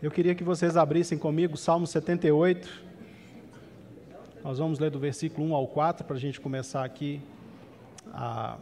Eu 0.00 0.12
queria 0.12 0.32
que 0.32 0.44
vocês 0.44 0.76
abrissem 0.76 1.18
comigo 1.18 1.56
Salmo 1.56 1.84
78. 1.84 2.68
Nós 4.44 4.58
vamos 4.60 4.78
ler 4.78 4.92
do 4.92 4.98
versículo 5.00 5.48
1 5.48 5.54
ao 5.56 5.66
4 5.66 6.06
para 6.06 6.14
a 6.14 6.20
gente 6.20 6.40
começar 6.40 6.84
aqui 6.84 7.20
a 8.12 8.58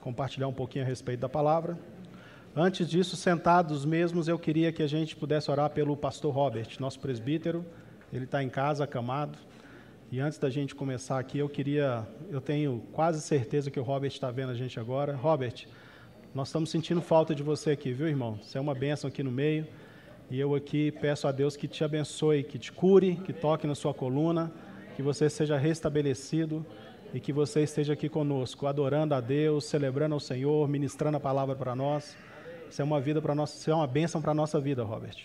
compartilhar 0.00 0.48
um 0.48 0.52
pouquinho 0.54 0.82
a 0.82 0.88
respeito 0.88 1.20
da 1.20 1.28
palavra. 1.28 1.78
Antes 2.56 2.88
disso, 2.88 3.16
sentados 3.16 3.84
mesmos, 3.84 4.28
eu 4.28 4.38
queria 4.38 4.72
que 4.72 4.82
a 4.82 4.86
gente 4.86 5.14
pudesse 5.14 5.50
orar 5.50 5.68
pelo 5.68 5.94
pastor 5.94 6.32
Robert, 6.32 6.68
nosso 6.80 6.98
presbítero. 7.00 7.66
Ele 8.10 8.24
está 8.24 8.42
em 8.42 8.48
casa, 8.48 8.84
acamado. 8.84 9.36
E 10.10 10.20
antes 10.20 10.38
da 10.38 10.48
gente 10.48 10.74
começar 10.74 11.18
aqui, 11.18 11.36
eu 11.36 11.50
queria, 11.50 12.08
eu 12.30 12.40
tenho 12.40 12.82
quase 12.92 13.20
certeza 13.20 13.70
que 13.70 13.78
o 13.78 13.82
Robert 13.82 14.10
está 14.10 14.30
vendo 14.30 14.52
a 14.52 14.54
gente 14.54 14.80
agora. 14.80 15.14
Robert, 15.14 15.66
nós 16.34 16.48
estamos 16.48 16.70
sentindo 16.70 17.02
falta 17.02 17.34
de 17.34 17.42
você 17.42 17.72
aqui, 17.72 17.92
viu, 17.92 18.08
irmão? 18.08 18.38
Você 18.42 18.56
é 18.56 18.60
uma 18.60 18.74
bênção 18.74 19.08
aqui 19.08 19.22
no 19.22 19.30
meio. 19.30 19.66
E 20.32 20.40
eu 20.40 20.54
aqui 20.54 20.90
peço 20.90 21.28
a 21.28 21.30
Deus 21.30 21.58
que 21.58 21.68
te 21.68 21.84
abençoe, 21.84 22.42
que 22.42 22.58
te 22.58 22.72
cure, 22.72 23.16
que 23.16 23.34
toque 23.34 23.66
na 23.66 23.74
sua 23.74 23.92
coluna, 23.92 24.50
que 24.96 25.02
você 25.02 25.28
seja 25.28 25.58
restabelecido 25.58 26.64
e 27.12 27.20
que 27.20 27.34
você 27.34 27.60
esteja 27.60 27.92
aqui 27.92 28.08
conosco, 28.08 28.66
adorando 28.66 29.14
a 29.14 29.20
Deus, 29.20 29.66
celebrando 29.66 30.14
ao 30.14 30.20
Senhor, 30.20 30.66
ministrando 30.66 31.18
a 31.18 31.20
palavra 31.20 31.54
para 31.54 31.76
nós. 31.76 32.16
Isso 32.70 32.80
é 32.80 32.84
uma 32.84 32.98
vida 32.98 33.20
para 33.20 33.34
nós, 33.34 33.52
isso 33.52 33.70
é 33.70 33.74
uma 33.74 33.86
bênção 33.86 34.22
para 34.22 34.30
a 34.30 34.34
nossa 34.34 34.58
vida, 34.58 34.82
Robert. 34.82 35.18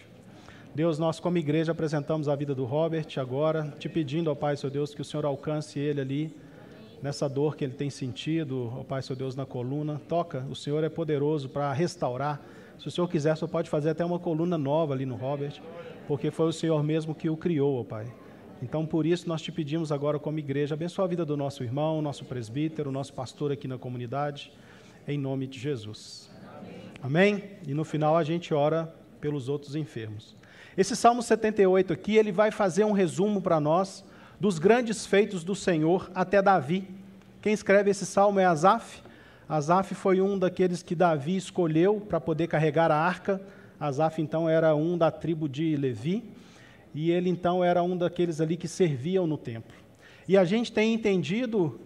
Deus, 0.75 0.99
nós 0.99 1.21
como 1.21 1.37
igreja 1.37 1.71
apresentamos 1.71 2.27
a 2.27 2.35
vida 2.35 2.53
do 2.53 2.65
Robert 2.65 3.07
agora, 3.15 3.73
te 3.79 3.87
pedindo, 3.87 4.29
ó 4.29 4.35
Pai, 4.35 4.57
seu 4.57 4.69
Deus, 4.69 4.93
que 4.93 5.01
o 5.01 5.05
Senhor 5.05 5.25
alcance 5.25 5.79
ele 5.79 6.01
ali, 6.01 6.37
nessa 7.01 7.29
dor 7.29 7.55
que 7.55 7.63
ele 7.63 7.75
tem 7.75 7.89
sentido, 7.89 8.73
ó 8.77 8.83
Pai, 8.83 9.01
seu 9.01 9.15
Deus, 9.15 9.37
na 9.37 9.45
coluna. 9.45 10.01
Toca, 10.09 10.45
o 10.51 10.55
Senhor 10.55 10.83
é 10.83 10.89
poderoso 10.89 11.47
para 11.47 11.71
restaurar 11.71 12.41
se 12.79 12.87
o 12.87 12.91
Senhor 12.91 13.07
quiser, 13.07 13.35
você 13.35 13.47
pode 13.47 13.69
fazer 13.69 13.89
até 13.89 14.05
uma 14.05 14.19
coluna 14.19 14.57
nova 14.57 14.93
ali 14.93 15.05
no 15.05 15.15
Robert, 15.15 15.61
porque 16.07 16.31
foi 16.31 16.47
o 16.47 16.53
Senhor 16.53 16.81
mesmo 16.83 17.15
que 17.15 17.29
o 17.29 17.37
criou, 17.37 17.79
ó 17.79 17.83
Pai. 17.83 18.05
Então, 18.61 18.85
por 18.85 19.05
isso, 19.05 19.27
nós 19.27 19.41
te 19.41 19.51
pedimos 19.51 19.91
agora, 19.91 20.17
como 20.17 20.39
igreja, 20.39 20.73
abençoa 20.73 21.05
a 21.05 21.07
vida 21.07 21.23
do 21.23 21.37
nosso 21.37 21.63
irmão, 21.63 22.01
nosso 22.01 22.25
presbítero, 22.25 22.91
nosso 22.91 23.13
pastor 23.13 23.51
aqui 23.51 23.67
na 23.67 23.77
comunidade, 23.77 24.51
em 25.07 25.17
nome 25.17 25.45
de 25.45 25.59
Jesus. 25.59 26.29
Amém? 27.01 27.37
Amém? 27.37 27.43
E 27.67 27.73
no 27.73 27.83
final 27.83 28.17
a 28.17 28.23
gente 28.23 28.53
ora 28.53 28.93
pelos 29.21 29.47
outros 29.47 29.75
enfermos. 29.75 30.35
Esse 30.75 30.95
Salmo 30.95 31.21
78 31.21 31.93
aqui, 31.93 32.15
ele 32.15 32.31
vai 32.31 32.51
fazer 32.51 32.83
um 32.83 32.91
resumo 32.91 33.41
para 33.41 33.59
nós 33.59 34.03
dos 34.39 34.59
grandes 34.59 35.05
feitos 35.05 35.43
do 35.43 35.55
Senhor 35.55 36.09
até 36.13 36.41
Davi. 36.41 36.87
Quem 37.41 37.53
escreve 37.53 37.89
esse 37.89 38.05
salmo 38.05 38.39
é 38.39 38.45
Asaf, 38.45 39.01
Asaf 39.49 39.95
foi 39.95 40.19
um 40.19 40.37
daqueles 40.37 40.83
que 40.83 40.93
Davi 40.93 41.37
escolheu 41.37 42.01
para 42.01 42.19
poder 42.19 42.47
carregar 42.47 42.91
a 42.91 42.97
arca. 42.97 43.41
Asaf, 43.79 44.21
então, 44.21 44.49
era 44.49 44.75
um 44.75 44.97
da 44.97 45.09
tribo 45.09 45.47
de 45.47 45.75
Levi, 45.77 46.23
e 46.93 47.11
ele, 47.11 47.29
então, 47.29 47.63
era 47.63 47.81
um 47.81 47.95
daqueles 47.95 48.41
ali 48.41 48.57
que 48.57 48.67
serviam 48.67 49.25
no 49.25 49.37
templo. 49.37 49.73
E 50.27 50.35
a 50.35 50.43
gente 50.43 50.71
tem 50.71 50.93
entendido 50.93 51.79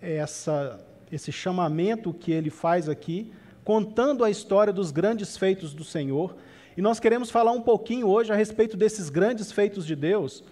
essa, 0.00 0.84
esse 1.12 1.30
chamamento 1.30 2.12
que 2.12 2.32
ele 2.32 2.50
faz 2.50 2.88
aqui, 2.88 3.32
contando 3.62 4.24
a 4.24 4.30
história 4.30 4.72
dos 4.72 4.90
grandes 4.90 5.36
feitos 5.36 5.72
do 5.72 5.84
Senhor. 5.84 6.34
E 6.76 6.82
nós 6.82 6.98
queremos 6.98 7.30
falar 7.30 7.52
um 7.52 7.60
pouquinho 7.60 8.08
hoje 8.08 8.32
a 8.32 8.36
respeito 8.36 8.76
desses 8.76 9.08
grandes 9.08 9.52
feitos 9.52 9.86
de 9.86 9.94
Deus, 9.94 10.42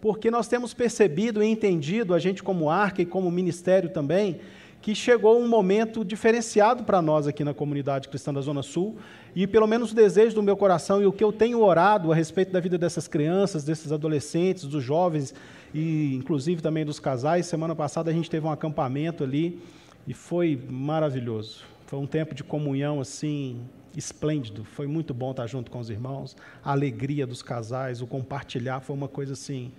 porque 0.00 0.30
nós 0.30 0.46
temos 0.46 0.72
percebido 0.72 1.42
e 1.42 1.46
entendido, 1.46 2.14
a 2.14 2.18
gente 2.18 2.42
como 2.42 2.70
arca 2.70 3.02
e 3.02 3.06
como 3.06 3.30
ministério 3.30 3.88
também, 3.88 4.40
que 4.84 4.94
chegou 4.94 5.40
um 5.40 5.48
momento 5.48 6.04
diferenciado 6.04 6.84
para 6.84 7.00
nós 7.00 7.26
aqui 7.26 7.42
na 7.42 7.54
comunidade 7.54 8.06
cristã 8.06 8.34
da 8.34 8.42
Zona 8.42 8.62
Sul, 8.62 8.98
e 9.34 9.46
pelo 9.46 9.66
menos 9.66 9.92
o 9.92 9.94
desejo 9.94 10.34
do 10.34 10.42
meu 10.42 10.58
coração 10.58 11.00
e 11.00 11.06
o 11.06 11.12
que 11.12 11.24
eu 11.24 11.32
tenho 11.32 11.62
orado 11.62 12.12
a 12.12 12.14
respeito 12.14 12.52
da 12.52 12.60
vida 12.60 12.76
dessas 12.76 13.08
crianças, 13.08 13.64
desses 13.64 13.92
adolescentes, 13.92 14.64
dos 14.64 14.84
jovens 14.84 15.34
e 15.72 16.14
inclusive 16.14 16.60
também 16.60 16.84
dos 16.84 17.00
casais. 17.00 17.46
Semana 17.46 17.74
passada 17.74 18.10
a 18.10 18.12
gente 18.12 18.28
teve 18.28 18.46
um 18.46 18.50
acampamento 18.50 19.24
ali 19.24 19.58
e 20.06 20.12
foi 20.12 20.60
maravilhoso. 20.68 21.64
Foi 21.86 21.98
um 21.98 22.06
tempo 22.06 22.34
de 22.34 22.44
comunhão 22.44 23.00
assim 23.00 23.62
esplêndido. 23.96 24.64
Foi 24.64 24.86
muito 24.86 25.14
bom 25.14 25.30
estar 25.30 25.46
junto 25.46 25.70
com 25.70 25.78
os 25.78 25.88
irmãos. 25.88 26.36
A 26.62 26.72
alegria 26.72 27.26
dos 27.26 27.42
casais, 27.42 28.02
o 28.02 28.06
compartilhar 28.06 28.80
foi 28.80 28.94
uma 28.94 29.08
coisa 29.08 29.32
assim 29.32 29.72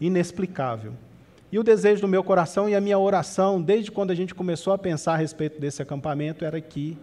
inexplicável. 0.00 0.94
E 1.50 1.58
o 1.58 1.62
desejo 1.62 2.02
do 2.02 2.08
meu 2.08 2.22
coração 2.22 2.68
e 2.68 2.74
a 2.74 2.80
minha 2.80 2.98
oração, 2.98 3.62
desde 3.62 3.90
quando 3.90 4.10
a 4.10 4.14
gente 4.14 4.34
começou 4.34 4.72
a 4.72 4.78
pensar 4.78 5.14
a 5.14 5.16
respeito 5.16 5.58
desse 5.58 5.80
acampamento, 5.80 6.44
era 6.44 6.60
que 6.60 6.98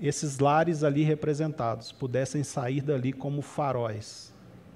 esses 0.00 0.38
lares 0.38 0.84
ali 0.84 1.02
representados 1.02 1.90
pudessem 1.90 2.42
sair 2.42 2.82
dali 2.82 3.12
como 3.12 3.40
faróis 3.40 4.32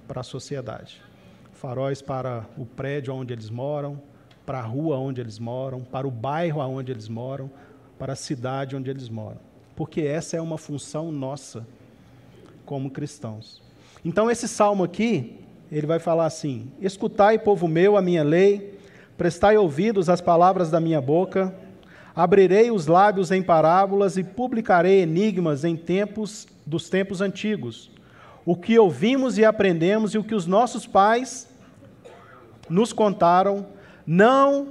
para 0.09 0.21
a 0.21 0.25
sociedade. 0.25 1.03
Faróis 1.53 2.01
para 2.01 2.47
o 2.57 2.65
prédio 2.65 3.15
onde 3.15 3.33
eles 3.33 3.51
moram, 3.51 4.01
para 4.47 4.59
a 4.59 4.63
rua 4.63 4.99
onde 4.99 5.21
eles 5.21 5.39
moram, 5.39 5.83
para 5.83 6.07
o 6.07 6.11
bairro 6.11 6.61
onde 6.61 6.91
eles 6.91 7.09
moram, 7.09 7.51
para 7.99 8.15
a 8.15 8.17
cidade 8.17 8.77
onde 8.77 8.91
eles 8.91 9.09
moram. 9.09 9.41
Porque 9.77 10.01
essa 10.03 10.37
é 10.37 10.41
uma 10.41 10.59
função 10.59 11.13
nossa 11.13 11.67
como 12.65 12.91
cristãos. 12.91 13.63
Então, 14.05 14.31
esse 14.31 14.47
salmo 14.47 14.85
aqui, 14.85 15.44
ele 15.79 15.89
vai 15.89 15.99
falar 15.99 16.27
assim: 16.27 16.71
Escutai, 16.81 17.37
povo 17.37 17.67
meu, 17.67 17.97
a 17.97 18.03
minha 18.03 18.23
lei, 18.23 18.79
prestai 19.19 19.57
ouvidos 19.57 20.09
às 20.09 20.21
palavras 20.21 20.71
da 20.71 20.79
minha 20.79 21.01
boca, 21.01 21.53
abrirei 22.15 22.71
os 22.71 22.87
lábios 22.87 23.33
em 23.33 23.43
parábolas 23.43 24.17
e 24.17 24.23
publicarei 24.23 25.03
enigmas 25.03 25.65
em 25.65 25.75
tempos 25.75 26.47
dos 26.65 26.89
tempos 26.89 27.21
antigos. 27.21 27.91
O 28.47 28.55
que 28.55 28.79
ouvimos 28.79 29.37
e 29.37 29.45
aprendemos 29.45 30.15
e 30.15 30.19
o 30.19 30.23
que 30.23 30.35
os 30.35 30.47
nossos 30.47 30.87
pais 30.87 31.49
nos 32.69 32.93
contaram, 32.93 33.67
não 34.07 34.69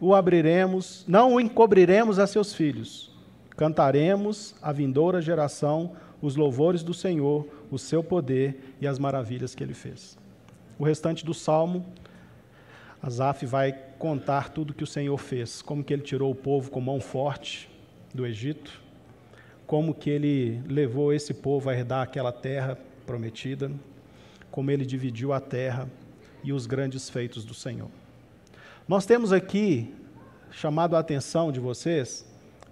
o 0.00 0.14
abriremos, 0.14 1.04
não 1.08 1.34
o 1.34 1.40
encobriremos 1.40 2.20
a 2.20 2.26
seus 2.26 2.54
filhos. 2.54 3.10
Cantaremos 3.56 4.54
à 4.62 4.70
vindoura 4.70 5.20
geração 5.20 5.92
os 6.22 6.36
louvores 6.36 6.82
do 6.82 6.94
Senhor, 6.94 7.48
o 7.70 7.78
seu 7.78 8.04
poder 8.04 8.74
e 8.80 8.86
as 8.86 8.98
maravilhas 8.98 9.54
que 9.54 9.64
ele 9.64 9.74
fez. 9.74 10.16
O 10.78 10.84
restante 10.84 11.24
do 11.24 11.32
salmo, 11.32 11.86
Asaf 13.02 13.46
vai 13.46 13.72
contar 13.98 14.50
tudo 14.50 14.74
que 14.74 14.84
o 14.84 14.86
Senhor 14.86 15.16
fez, 15.16 15.62
como 15.62 15.82
que 15.82 15.92
ele 15.92 16.02
tirou 16.02 16.30
o 16.30 16.34
povo 16.34 16.70
com 16.70 16.80
mão 16.80 17.00
forte 17.00 17.70
do 18.12 18.26
Egito, 18.26 18.82
como 19.66 19.94
que 19.94 20.10
ele 20.10 20.60
levou 20.66 21.12
esse 21.12 21.32
povo 21.32 21.70
a 21.70 21.74
herdar 21.74 22.02
aquela 22.02 22.32
terra 22.32 22.78
prometida, 23.06 23.70
como 24.50 24.70
ele 24.70 24.84
dividiu 24.84 25.32
a 25.32 25.40
terra 25.40 25.88
e 26.44 26.52
os 26.52 26.66
grandes 26.66 27.08
feitos 27.08 27.44
do 27.44 27.54
Senhor. 27.54 27.88
Nós 28.86 29.06
temos 29.06 29.32
aqui 29.32 29.94
chamado 30.50 30.94
a 30.94 31.00
atenção 31.00 31.50
de 31.50 31.58
vocês 31.58 32.24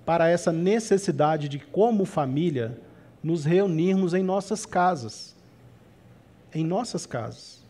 para 0.05 0.29
essa 0.29 0.53
necessidade 0.53 1.49
de, 1.49 1.59
como 1.59 2.05
família, 2.05 2.79
nos 3.23 3.45
reunirmos 3.45 4.13
em 4.15 4.23
nossas 4.23 4.67
casas. 4.67 5.35
Em 6.53 6.65
nossas 6.65 7.07
casas. 7.07 7.64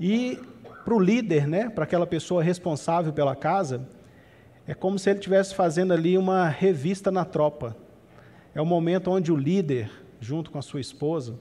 E 0.00 0.38
para 0.84 0.94
o 0.94 1.00
líder, 1.00 1.46
né, 1.46 1.68
para 1.68 1.84
aquela 1.84 2.06
pessoa 2.06 2.42
responsável 2.42 3.12
pela 3.12 3.36
casa, 3.36 3.86
é 4.66 4.74
como 4.74 4.98
se 4.98 5.10
ele 5.10 5.18
estivesse 5.18 5.54
fazendo 5.54 5.92
ali 5.92 6.16
uma 6.16 6.48
revista 6.48 7.10
na 7.10 7.24
tropa. 7.24 7.76
É 8.54 8.60
o 8.60 8.66
momento 8.66 9.10
onde 9.10 9.32
o 9.32 9.36
líder, 9.36 9.90
junto 10.20 10.50
com 10.50 10.58
a 10.58 10.62
sua 10.62 10.80
esposa, 10.80 11.34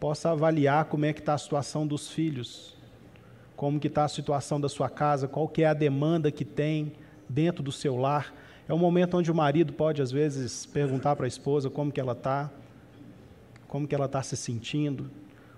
possa 0.00 0.30
avaliar 0.30 0.86
como 0.86 1.04
é 1.04 1.12
que 1.12 1.20
está 1.20 1.34
a 1.34 1.38
situação 1.38 1.86
dos 1.86 2.10
filhos, 2.10 2.76
como 3.56 3.78
que 3.78 3.88
está 3.88 4.04
a 4.04 4.08
situação 4.08 4.60
da 4.60 4.68
sua 4.68 4.88
casa, 4.88 5.28
qual 5.28 5.46
que 5.46 5.62
é 5.62 5.66
a 5.66 5.74
demanda 5.74 6.30
que 6.30 6.44
tem 6.44 6.92
dentro 7.28 7.62
do 7.62 7.72
seu 7.72 7.96
lar. 7.96 8.34
É 8.68 8.74
o 8.74 8.78
momento 8.78 9.16
onde 9.16 9.30
o 9.30 9.34
marido 9.34 9.72
pode, 9.72 10.02
às 10.02 10.10
vezes, 10.10 10.66
perguntar 10.66 11.14
para 11.16 11.26
a 11.26 11.28
esposa 11.28 11.70
como 11.70 11.92
que 11.92 12.00
ela 12.00 12.12
está, 12.12 12.50
como 13.68 13.86
que 13.86 13.94
ela 13.94 14.06
está 14.06 14.22
se 14.22 14.36
sentindo 14.36 15.10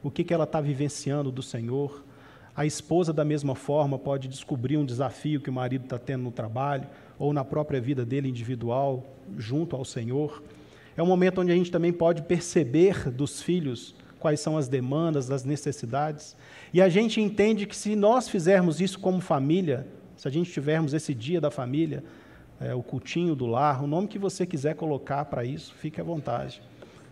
o 0.07 0.11
que, 0.11 0.23
que 0.23 0.33
ela 0.33 0.45
está 0.45 0.61
vivenciando 0.61 1.33
do 1.33 1.43
Senhor. 1.43 2.05
A 2.55 2.65
esposa, 2.65 3.13
da 3.13 3.25
mesma 3.25 3.57
forma, 3.57 3.99
pode 3.99 4.29
descobrir 4.29 4.77
um 4.77 4.85
desafio 4.85 5.41
que 5.41 5.51
o 5.51 5.53
marido 5.53 5.83
está 5.83 5.99
tendo 5.99 6.23
no 6.23 6.31
trabalho 6.31 6.87
ou 7.19 7.33
na 7.33 7.45
própria 7.45 7.81
vida 7.81 8.05
dele 8.05 8.29
individual, 8.29 9.05
junto 9.37 9.75
ao 9.75 9.85
Senhor. 9.85 10.45
É 10.97 11.03
um 11.03 11.07
momento 11.07 11.41
onde 11.41 11.51
a 11.51 11.57
gente 11.57 11.73
também 11.73 11.93
pode 11.93 12.23
perceber 12.23 13.11
dos 13.11 13.43
filhos 13.43 13.97
quais 14.21 14.39
são 14.39 14.57
as 14.57 14.69
demandas, 14.69 15.29
as 15.29 15.43
necessidades. 15.43 16.37
E 16.73 16.81
a 16.81 16.89
gente 16.89 17.21
entende 17.21 17.67
que 17.67 17.75
se 17.75 17.97
nós 17.97 18.29
fizermos 18.29 18.81
isso 18.81 19.01
como 19.01 19.21
família, 19.21 19.89
se 20.17 20.29
a 20.29 20.31
gente 20.31 20.53
tivermos 20.53 20.95
esse 20.95 21.13
dia 21.13 21.41
da 21.41 21.51
família, 21.51 22.05
é, 22.61 22.73
o 22.73 22.83
cultinho 22.83 23.35
do 23.35 23.45
lar, 23.45 23.83
o 23.83 23.89
nome 23.89 24.07
que 24.07 24.21
você 24.21 24.47
quiser 24.47 24.77
colocar 24.77 25.25
para 25.25 25.45
isso, 25.45 25.75
fique 25.75 26.01
à 26.01 26.05
vontade. 26.05 26.63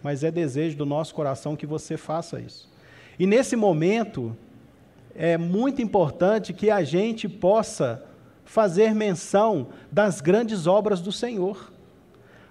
Mas 0.01 0.23
é 0.23 0.31
desejo 0.31 0.77
do 0.77 0.87
nosso 0.87 1.13
coração 1.13 1.57
que 1.57 1.67
você 1.67 1.97
faça 1.97 2.41
isso. 2.41 2.73
E 3.19 3.27
nesse 3.27 3.57
momento, 3.57 4.37
é 5.15 5.39
muito 5.39 5.81
importante 5.81 6.53
que 6.53 6.71
a 6.71 6.83
gente 6.83 7.29
possa 7.29 8.05
fazer 8.45 8.95
menção 8.95 9.69
das 9.91 10.21
grandes 10.21 10.67
obras 10.67 11.01
do 11.01 11.13
Senhor. 11.13 11.73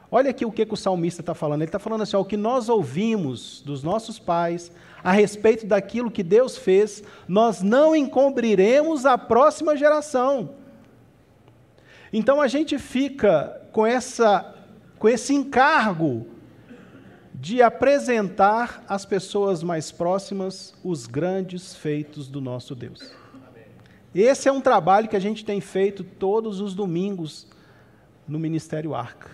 Olha 0.10 0.30
aqui 0.30 0.45
o 0.45 0.51
que, 0.51 0.65
que 0.65 0.74
o 0.74 0.77
salmista 0.77 1.21
está 1.21 1.33
falando. 1.33 1.62
Ele 1.62 1.69
está 1.69 1.80
falando 1.80 2.04
assim: 2.04 2.15
ó, 2.15 2.21
o 2.21 2.25
que 2.25 2.38
nós 2.38 2.69
ouvimos 2.69 3.62
dos 3.65 3.83
nossos 3.83 4.19
pais 4.19 4.71
a 5.04 5.12
respeito 5.12 5.65
daquilo 5.65 6.10
que 6.10 6.24
Deus 6.24 6.57
fez, 6.57 7.04
nós 7.27 7.62
não 7.62 7.95
encobriremos 7.95 9.06
a 9.06 9.18
próxima 9.18 9.75
geração. 9.75 10.51
Então 12.12 12.39
a 12.39 12.48
gente 12.48 12.77
fica 12.77 13.62
com, 13.71 13.86
essa, 13.86 14.56
com 14.98 15.10
esse 15.10 15.33
encargo 15.33 16.27
de 17.43 17.61
apresentar 17.61 18.85
às 18.87 19.05
pessoas 19.05 19.63
mais 19.63 19.91
próximas 19.91 20.73
os 20.81 21.05
grandes 21.05 21.75
feitos 21.75 22.29
do 22.29 22.39
nosso 22.39 22.73
Deus. 22.73 23.11
Esse 24.15 24.47
é 24.47 24.51
um 24.51 24.61
trabalho 24.61 25.09
que 25.09 25.15
a 25.17 25.19
gente 25.19 25.43
tem 25.43 25.59
feito 25.59 26.05
todos 26.05 26.61
os 26.61 26.73
domingos 26.73 27.45
no 28.25 28.39
Ministério 28.39 28.95
Arca. 28.95 29.29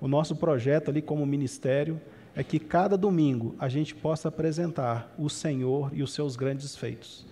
O 0.00 0.08
nosso 0.08 0.34
projeto 0.34 0.90
ali 0.90 1.00
como 1.00 1.24
ministério 1.24 2.00
é 2.34 2.42
que 2.42 2.58
cada 2.58 2.96
domingo 2.96 3.54
a 3.60 3.68
gente 3.68 3.94
possa 3.94 4.26
apresentar 4.26 5.14
o 5.16 5.30
Senhor 5.30 5.92
e 5.94 6.02
os 6.02 6.12
seus 6.12 6.34
grandes 6.34 6.74
feitos. 6.74 7.24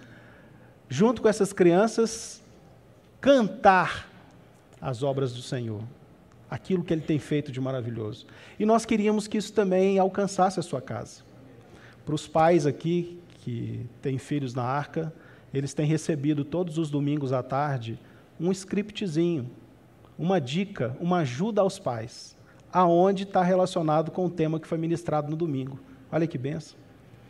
Junto 0.88 1.22
com 1.22 1.28
essas 1.28 1.52
crianças, 1.52 2.40
cantar 3.20 4.08
as 4.81 5.02
obras 5.02 5.32
do 5.32 5.43
Senhor, 5.43 5.82
aquilo 6.50 6.85
que 6.85 6.93
Ele 6.93 7.02
tem 7.02 7.19
feito 7.19 7.50
de 7.50 7.61
maravilhoso. 7.61 8.26
E 8.58 8.64
nós 8.64 8.85
queríamos 8.85 9.26
que 9.26 9.38
isso 9.38 9.52
também 9.52 9.99
alcançasse 9.99 10.61
a 10.61 10.62
sua 10.62 10.81
casa. 10.81 11.23
Para 12.05 12.14
os 12.14 12.26
pais 12.26 12.67
aqui 12.67 13.19
que 13.41 13.87
têm 14.00 14.19
filhos 14.19 14.55
na 14.55 14.62
arca, 14.62 15.12
eles 15.52 15.75
têm 15.75 15.87
recebido 15.87 16.44
todos 16.44 16.79
os 16.79 16.91
domingos 16.91 17.32
à 17.32 17.43
tarde 17.43 17.99
um 18.38 18.50
scriptzinho, 18.50 19.49
uma 20.19 20.41
dica, 20.41 20.96
uma 21.00 21.19
ajuda 21.19 21.61
aos 21.61 21.79
pais, 21.79 22.37
aonde 22.73 23.23
está 23.23 23.43
relacionado 23.43 24.11
com 24.11 24.26
o 24.26 24.31
tema 24.31 24.58
que 24.58 24.67
foi 24.67 24.79
ministrado 24.79 25.31
no 25.31 25.37
domingo. 25.37 25.79
Olha 26.11 26.26
que 26.26 26.37
benção. 26.37 26.76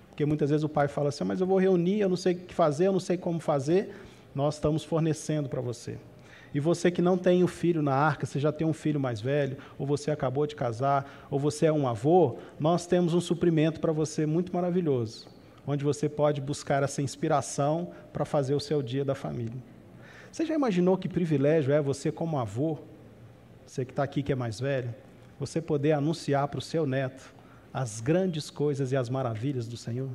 Porque 0.08 0.24
muitas 0.24 0.50
vezes 0.50 0.64
o 0.64 0.68
pai 0.68 0.88
fala 0.88 1.08
assim, 1.08 1.24
mas 1.24 1.40
eu 1.40 1.46
vou 1.46 1.58
reunir, 1.58 2.00
eu 2.00 2.08
não 2.08 2.16
sei 2.16 2.34
o 2.34 2.38
que 2.38 2.54
fazer, 2.54 2.86
eu 2.86 2.92
não 2.92 3.00
sei 3.00 3.16
como 3.16 3.40
fazer. 3.40 3.94
Nós 4.34 4.54
estamos 4.54 4.84
fornecendo 4.84 5.48
para 5.48 5.60
você. 5.60 5.98
E 6.54 6.60
você 6.60 6.90
que 6.90 7.02
não 7.02 7.18
tem 7.18 7.42
o 7.42 7.48
filho 7.48 7.82
na 7.82 7.94
arca, 7.94 8.24
você 8.24 8.38
já 8.38 8.52
tem 8.52 8.66
um 8.66 8.72
filho 8.72 9.00
mais 9.00 9.20
velho, 9.20 9.56
ou 9.76 9.84
você 9.86 10.10
acabou 10.10 10.46
de 10.46 10.54
casar, 10.54 11.26
ou 11.28 11.38
você 11.38 11.66
é 11.66 11.72
um 11.72 11.86
avô, 11.88 12.38
nós 12.58 12.86
temos 12.86 13.12
um 13.12 13.20
suprimento 13.20 13.80
para 13.80 13.92
você 13.92 14.24
muito 14.24 14.54
maravilhoso 14.54 15.34
onde 15.66 15.84
você 15.84 16.08
pode 16.08 16.40
buscar 16.40 16.82
essa 16.82 17.00
inspiração 17.00 17.90
para 18.12 18.24
fazer 18.24 18.54
o 18.54 18.60
seu 18.60 18.82
dia 18.82 19.04
da 19.04 19.14
família. 19.14 19.56
Você 20.30 20.44
já 20.44 20.54
imaginou 20.54 20.98
que 20.98 21.08
privilégio 21.08 21.72
é 21.72 21.80
você, 21.80 22.10
como 22.10 22.38
avô, 22.38 22.78
você 23.66 23.84
que 23.84 23.92
está 23.92 24.02
aqui 24.02 24.22
que 24.22 24.32
é 24.32 24.34
mais 24.34 24.60
velho, 24.60 24.94
você 25.38 25.60
poder 25.60 25.92
anunciar 25.92 26.48
para 26.48 26.58
o 26.58 26.62
seu 26.62 26.86
neto 26.86 27.34
as 27.72 28.00
grandes 28.00 28.50
coisas 28.50 28.92
e 28.92 28.96
as 28.96 29.08
maravilhas 29.08 29.66
do 29.66 29.76
Senhor? 29.76 30.10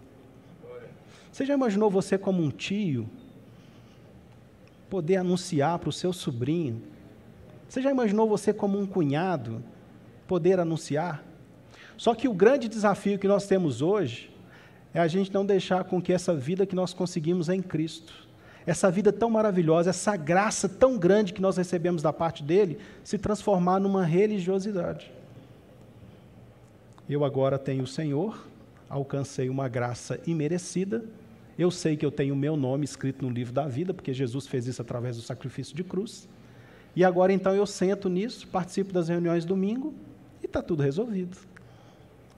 Você 1.31 1.45
já 1.45 1.53
imaginou 1.53 1.89
você, 1.89 2.17
como 2.17 2.41
um 2.41 2.49
tio, 2.49 3.07
poder 4.89 5.17
anunciar 5.17 5.79
para 5.79 5.89
o 5.89 5.93
seu 5.93 6.11
sobrinho? 6.11 6.81
Você 7.67 7.81
já 7.81 7.91
imaginou 7.91 8.27
você, 8.27 8.51
como 8.51 8.79
um 8.79 8.85
cunhado, 8.85 9.63
poder 10.27 10.59
anunciar? 10.59 11.23
Só 11.97 12.15
que 12.15 12.27
o 12.27 12.33
grande 12.33 12.67
desafio 12.67 13.19
que 13.19 13.27
nós 13.27 13.45
temos 13.45 13.81
hoje 13.81 14.31
é 14.93 14.99
a 14.99 15.07
gente 15.07 15.33
não 15.33 15.45
deixar 15.45 15.83
com 15.83 16.01
que 16.01 16.11
essa 16.11 16.33
vida 16.33 16.65
que 16.65 16.75
nós 16.75 16.93
conseguimos 16.93 17.49
em 17.49 17.61
Cristo, 17.61 18.27
essa 18.65 18.89
vida 18.89 19.11
tão 19.11 19.29
maravilhosa, 19.29 19.89
essa 19.89 20.15
graça 20.15 20.67
tão 20.67 20.97
grande 20.97 21.33
que 21.33 21.41
nós 21.41 21.57
recebemos 21.57 22.01
da 22.01 22.11
parte 22.11 22.43
dele, 22.43 22.79
se 23.03 23.17
transformar 23.17 23.79
numa 23.79 24.03
religiosidade. 24.03 25.11
Eu 27.07 27.23
agora 27.23 27.57
tenho 27.57 27.83
o 27.83 27.87
Senhor, 27.87 28.47
alcancei 28.89 29.49
uma 29.49 29.67
graça 29.67 30.19
imerecida, 30.25 31.03
eu 31.59 31.69
sei 31.69 31.97
que 31.97 32.05
eu 32.05 32.11
tenho 32.11 32.33
o 32.33 32.37
meu 32.37 32.55
nome 32.55 32.85
escrito 32.85 33.25
no 33.25 33.29
livro 33.29 33.51
da 33.51 33.67
vida, 33.67 33.93
porque 33.93 34.13
Jesus 34.13 34.47
fez 34.47 34.65
isso 34.65 34.81
através 34.81 35.17
do 35.17 35.21
sacrifício 35.21 35.75
de 35.75 35.83
cruz. 35.83 36.25
E 36.95 37.03
agora 37.03 37.33
então 37.33 37.53
eu 37.53 37.65
sento 37.65 38.07
nisso, 38.07 38.47
participo 38.47 38.93
das 38.93 39.09
reuniões 39.09 39.43
domingo 39.43 39.93
e 40.41 40.45
está 40.45 40.61
tudo 40.61 40.81
resolvido. 40.81 41.37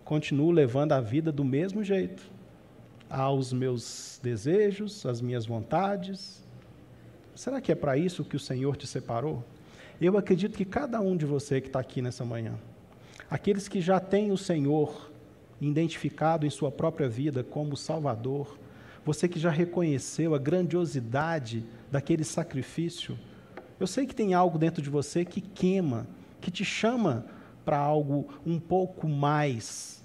Continuo 0.03 0.49
levando 0.49 0.93
a 0.93 0.99
vida 0.99 1.31
do 1.31 1.45
mesmo 1.45 1.83
jeito 1.83 2.23
aos 3.07 3.53
meus 3.53 4.19
desejos, 4.23 5.05
às 5.05 5.21
minhas 5.21 5.45
vontades? 5.45 6.43
Será 7.35 7.61
que 7.61 7.71
é 7.71 7.75
para 7.75 7.95
isso 7.95 8.25
que 8.25 8.35
o 8.35 8.39
Senhor 8.39 8.75
te 8.75 8.87
separou? 8.87 9.43
Eu 10.01 10.17
acredito 10.17 10.57
que 10.57 10.65
cada 10.65 10.99
um 10.99 11.15
de 11.15 11.27
você 11.27 11.61
que 11.61 11.67
está 11.67 11.79
aqui 11.79 12.01
nessa 12.01 12.25
manhã, 12.25 12.55
aqueles 13.29 13.67
que 13.67 13.79
já 13.79 13.99
têm 13.99 14.31
o 14.31 14.37
Senhor 14.37 15.11
identificado 15.61 16.43
em 16.43 16.49
sua 16.49 16.71
própria 16.71 17.07
vida 17.07 17.43
como 17.43 17.77
Salvador, 17.77 18.57
você 19.05 19.27
que 19.27 19.39
já 19.39 19.49
reconheceu 19.49 20.35
a 20.35 20.37
grandiosidade 20.39 21.63
daquele 21.91 22.23
sacrifício, 22.23 23.17
eu 23.79 23.87
sei 23.87 24.05
que 24.05 24.15
tem 24.15 24.33
algo 24.33 24.59
dentro 24.59 24.81
de 24.81 24.89
você 24.89 25.25
que 25.25 25.41
queima, 25.41 26.07
que 26.39 26.51
te 26.51 26.63
chama 26.63 27.25
para 27.65 27.77
algo 27.77 28.27
um 28.45 28.59
pouco 28.59 29.07
mais 29.07 30.03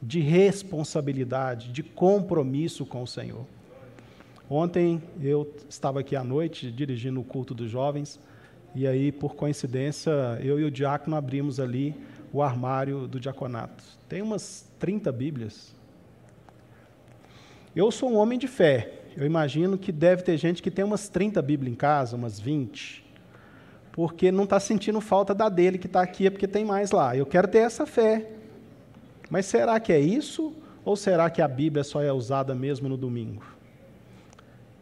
de 0.00 0.20
responsabilidade, 0.20 1.72
de 1.72 1.82
compromisso 1.82 2.86
com 2.86 3.02
o 3.02 3.06
Senhor. 3.06 3.46
Ontem 4.48 5.02
eu 5.20 5.54
estava 5.68 6.00
aqui 6.00 6.14
à 6.14 6.22
noite 6.22 6.70
dirigindo 6.70 7.20
o 7.20 7.24
culto 7.24 7.54
dos 7.54 7.70
jovens, 7.70 8.20
e 8.74 8.86
aí, 8.86 9.10
por 9.10 9.34
coincidência, 9.34 10.10
eu 10.42 10.60
e 10.60 10.64
o 10.64 10.70
diácono 10.70 11.16
abrimos 11.16 11.58
ali 11.58 11.94
o 12.32 12.42
armário 12.42 13.08
do 13.08 13.18
diaconato. 13.18 13.82
Tem 14.08 14.22
umas 14.22 14.70
30 14.78 15.10
Bíblias. 15.10 15.74
Eu 17.78 17.92
sou 17.92 18.10
um 18.10 18.16
homem 18.16 18.36
de 18.36 18.48
fé. 18.48 18.90
Eu 19.16 19.24
imagino 19.24 19.78
que 19.78 19.92
deve 19.92 20.24
ter 20.24 20.36
gente 20.36 20.60
que 20.60 20.68
tem 20.68 20.84
umas 20.84 21.08
30 21.08 21.40
Bíblias 21.40 21.72
em 21.72 21.76
casa, 21.76 22.16
umas 22.16 22.40
20, 22.40 23.04
porque 23.92 24.32
não 24.32 24.42
está 24.42 24.58
sentindo 24.58 25.00
falta 25.00 25.32
da 25.32 25.48
dele 25.48 25.78
que 25.78 25.86
está 25.86 26.02
aqui, 26.02 26.26
é 26.26 26.30
porque 26.30 26.48
tem 26.48 26.64
mais 26.64 26.90
lá. 26.90 27.16
Eu 27.16 27.24
quero 27.24 27.46
ter 27.46 27.58
essa 27.58 27.86
fé. 27.86 28.32
Mas 29.30 29.46
será 29.46 29.78
que 29.78 29.92
é 29.92 30.00
isso? 30.00 30.52
Ou 30.84 30.96
será 30.96 31.30
que 31.30 31.40
a 31.40 31.46
Bíblia 31.46 31.84
só 31.84 32.02
é 32.02 32.12
usada 32.12 32.52
mesmo 32.52 32.88
no 32.88 32.96
domingo? 32.96 33.44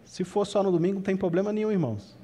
Se 0.02 0.25
for 0.25 0.46
só 0.46 0.62
no 0.62 0.72
domingo, 0.72 0.94
não 0.94 1.02
tem 1.02 1.19
problema 1.19 1.52
nenhum, 1.52 1.70
irmãos. 1.70 2.16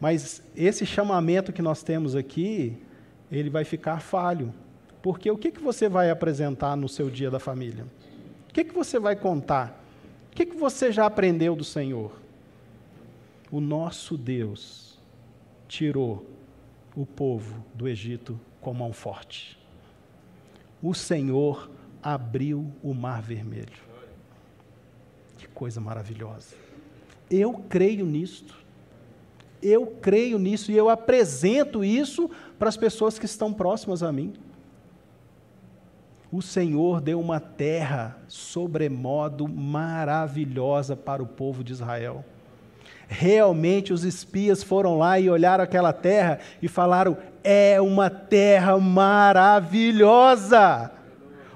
Mas 0.00 0.44
esse 0.54 0.86
chamamento 0.86 1.52
que 1.52 1.60
nós 1.60 1.82
temos 1.82 2.14
aqui, 2.14 2.78
ele 3.32 3.50
vai 3.50 3.64
ficar 3.64 4.00
falho. 4.00 4.54
Porque 5.02 5.28
o 5.28 5.36
que, 5.36 5.50
que 5.50 5.60
você 5.60 5.88
vai 5.88 6.08
apresentar 6.08 6.76
no 6.76 6.88
seu 6.88 7.10
dia 7.10 7.32
da 7.32 7.40
família? 7.40 7.84
O 8.48 8.52
que, 8.52 8.62
que 8.62 8.72
você 8.72 9.00
vai 9.00 9.16
contar? 9.16 9.82
O 10.34 10.36
que, 10.36 10.44
que 10.44 10.56
você 10.56 10.90
já 10.92 11.06
aprendeu 11.06 11.54
do 11.54 11.64
Senhor? 11.64 12.12
O 13.50 13.60
nosso 13.60 14.18
Deus 14.18 14.98
tirou 15.68 16.26
o 16.94 17.06
povo 17.06 17.64
do 17.72 17.88
Egito 17.88 18.38
com 18.60 18.74
mão 18.74 18.92
forte 18.92 19.56
o 20.84 20.92
Senhor 20.92 21.70
abriu 22.02 22.70
o 22.82 22.92
mar 22.92 23.22
vermelho. 23.22 23.82
Que 25.38 25.48
coisa 25.48 25.80
maravilhosa. 25.80 26.54
Eu 27.30 27.54
creio 27.70 28.04
nisto. 28.04 28.54
Eu 29.62 29.86
creio 29.86 30.38
nisso 30.38 30.70
e 30.70 30.76
eu 30.76 30.90
apresento 30.90 31.82
isso 31.82 32.30
para 32.58 32.68
as 32.68 32.76
pessoas 32.76 33.18
que 33.18 33.24
estão 33.24 33.50
próximas 33.50 34.02
a 34.02 34.12
mim. 34.12 34.34
O 36.32 36.42
Senhor 36.42 37.00
deu 37.00 37.20
uma 37.20 37.38
terra 37.38 38.18
sobremodo 38.26 39.46
maravilhosa 39.46 40.96
para 40.96 41.22
o 41.22 41.26
povo 41.26 41.62
de 41.62 41.72
Israel. 41.72 42.24
Realmente 43.06 43.92
os 43.92 44.02
espias 44.04 44.62
foram 44.62 44.96
lá 44.98 45.20
e 45.20 45.28
olharam 45.28 45.62
aquela 45.62 45.92
terra 45.92 46.38
e 46.62 46.68
falaram: 46.68 47.18
é 47.42 47.78
uma 47.80 48.08
terra 48.10 48.78
maravilhosa. 48.78 50.90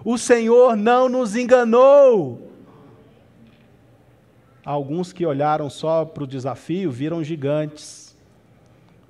O 0.05 0.19
Senhor 0.19 0.77
não 0.77 1.09
nos 1.09 1.35
enganou. 1.35 2.47
Alguns 4.65 5.13
que 5.13 5.25
olharam 5.25 5.71
só 5.71 6.05
para 6.05 6.25
o 6.25 6.27
desafio 6.27 6.91
viram 6.91 7.25
gigantes, 7.25 8.15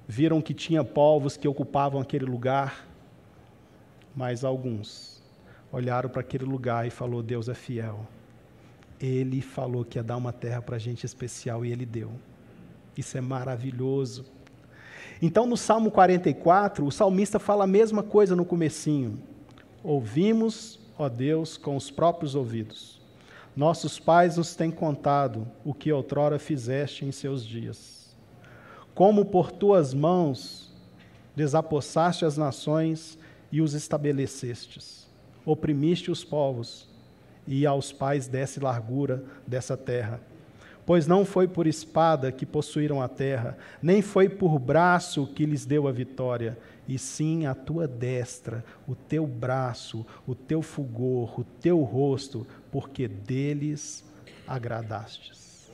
viram 0.06 0.40
que 0.40 0.54
tinha 0.54 0.84
povos 0.84 1.36
que 1.36 1.48
ocupavam 1.48 2.00
aquele 2.00 2.24
lugar, 2.24 2.86
mas 4.14 4.44
alguns 4.44 5.07
olharam 5.72 6.08
para 6.08 6.20
aquele 6.20 6.44
lugar 6.44 6.86
e 6.86 6.90
falou: 6.90 7.22
Deus 7.22 7.48
é 7.48 7.54
fiel. 7.54 8.06
Ele 9.00 9.40
falou 9.40 9.84
que 9.84 9.98
ia 9.98 10.02
dar 10.02 10.16
uma 10.16 10.32
terra 10.32 10.60
para 10.60 10.78
gente 10.78 11.04
especial 11.04 11.64
e 11.64 11.70
ele 11.70 11.86
deu. 11.86 12.10
Isso 12.96 13.16
é 13.16 13.20
maravilhoso. 13.20 14.24
Então, 15.22 15.46
no 15.46 15.56
Salmo 15.56 15.90
44, 15.90 16.84
o 16.84 16.92
salmista 16.92 17.38
fala 17.38 17.64
a 17.64 17.66
mesma 17.66 18.02
coisa 18.02 18.34
no 18.36 18.44
comecinho. 18.44 19.18
Ouvimos, 19.82 20.80
ó 20.98 21.08
Deus, 21.08 21.56
com 21.56 21.76
os 21.76 21.90
próprios 21.90 22.34
ouvidos. 22.34 23.00
Nossos 23.56 23.98
pais 23.98 24.36
nos 24.36 24.54
têm 24.54 24.70
contado 24.70 25.46
o 25.64 25.74
que 25.74 25.92
outrora 25.92 26.38
fizeste 26.38 27.04
em 27.04 27.10
seus 27.10 27.44
dias. 27.44 28.16
Como 28.94 29.24
por 29.24 29.50
tuas 29.50 29.92
mãos 29.92 30.72
desapossaste 31.34 32.24
as 32.24 32.36
nações 32.36 33.18
e 33.50 33.60
os 33.60 33.74
estabelecestes. 33.74 35.07
Oprimiste 35.50 36.10
os 36.10 36.22
povos, 36.22 36.86
e 37.46 37.64
aos 37.64 37.90
pais 37.90 38.28
desse 38.28 38.60
largura 38.60 39.24
dessa 39.46 39.78
terra. 39.78 40.20
Pois 40.84 41.06
não 41.06 41.24
foi 41.24 41.48
por 41.48 41.66
espada 41.66 42.30
que 42.30 42.44
possuíram 42.44 43.00
a 43.00 43.08
terra, 43.08 43.56
nem 43.82 44.02
foi 44.02 44.28
por 44.28 44.58
braço 44.58 45.26
que 45.26 45.46
lhes 45.46 45.64
deu 45.64 45.88
a 45.88 45.92
vitória, 45.92 46.58
e 46.86 46.98
sim 46.98 47.46
a 47.46 47.54
tua 47.54 47.88
destra, 47.88 48.62
o 48.86 48.94
teu 48.94 49.26
braço, 49.26 50.04
o 50.26 50.34
teu 50.34 50.60
fulgor, 50.60 51.40
o 51.40 51.44
teu 51.44 51.80
rosto, 51.80 52.46
porque 52.70 53.08
deles 53.08 54.04
agradastes. 54.46 55.70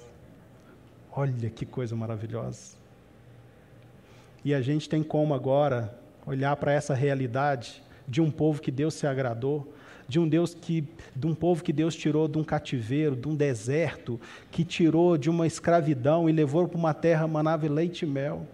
Olha 1.11 1.51
que 1.51 1.67
coisa 1.67 1.97
maravilhosa. 1.97 2.77
E 4.45 4.55
a 4.55 4.61
gente 4.61 4.89
tem 4.89 5.03
como 5.03 5.35
agora 5.35 5.99
olhar 6.27 6.55
para 6.57 6.73
essa 6.73 6.95
realidade 6.95 7.84
de 8.07 8.21
um 8.21 8.31
povo 8.31 8.61
que 8.61 8.71
Deus 8.71 8.95
se 8.95 9.07
agradou, 9.07 9.73
de 10.07 10.21
um 10.21 10.29
Deus 10.29 10.55
que 10.55 10.87
de 11.17 11.27
um 11.27 11.35
povo 11.35 11.63
que 11.63 11.73
Deus 11.73 11.95
tirou 11.95 12.29
de 12.29 12.39
um 12.39 12.45
cativeiro, 12.45 13.17
de 13.17 13.29
um 13.29 13.35
deserto, 13.35 14.21
que 14.51 14.65
tirou 14.65 15.17
de 15.17 15.31
uma 15.31 15.47
escravidão 15.47 16.29
e 16.29 16.33
levou 16.33 16.69
para 16.69 16.79
uma 16.79 16.95
terra 16.95 17.27
manava 17.27 17.69
leite 17.69 18.03
e 18.03 18.09
mel. 18.09 18.47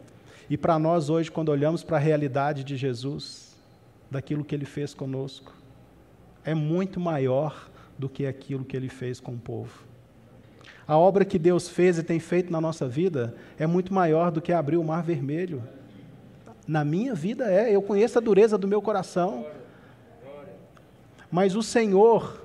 E 0.49 0.57
para 0.57 0.79
nós 0.79 1.09
hoje, 1.09 1.31
quando 1.31 1.51
olhamos 1.51 1.85
para 1.85 1.97
a 1.97 2.01
realidade 2.01 2.65
de 2.65 2.77
Jesus, 2.77 3.57
daquilo 4.11 4.45
que 4.45 4.55
ele 4.55 4.65
fez 4.65 4.93
conosco, 4.93 5.55
é 6.45 6.55
muito 6.55 6.99
maior 6.99 7.71
do 7.99 8.09
que 8.09 8.27
aquilo 8.27 8.65
que 8.65 8.77
ele 8.77 8.89
fez 8.89 9.21
com 9.21 9.33
o 9.33 9.39
povo. 9.39 9.85
A 10.87 10.99
obra 10.99 11.25
que 11.25 11.39
Deus 11.39 11.69
fez 11.69 11.99
e 11.99 12.03
tem 12.03 12.19
feito 12.19 12.51
na 12.51 12.61
nossa 12.61 12.89
vida 12.89 13.37
é 13.57 13.67
muito 13.67 13.95
maior 13.95 14.33
do 14.33 14.41
que 14.41 14.53
abrir 14.53 14.77
o 14.77 14.83
mar 14.83 15.05
vermelho. 15.05 15.63
Na 16.67 16.85
minha 16.85 17.15
vida 17.15 17.51
é, 17.51 17.75
eu 17.75 17.83
conheço 17.83 18.19
a 18.19 18.21
dureza 18.21 18.57
do 18.57 18.69
meu 18.69 18.81
coração. 18.81 19.47
Mas 21.31 21.55
o 21.55 21.63
Senhor, 21.63 22.45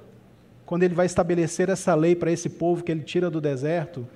quando 0.66 0.84
ele 0.84 0.94
vai 0.94 1.06
estabelecer 1.06 1.70
essa 1.70 1.94
lei 1.96 2.16
para 2.16 2.32
esse 2.32 2.50
povo 2.50 2.84
que 2.84 2.92
ele 2.92 3.04
tira 3.04 3.30
do 3.30 3.42
deserto, 3.42 4.08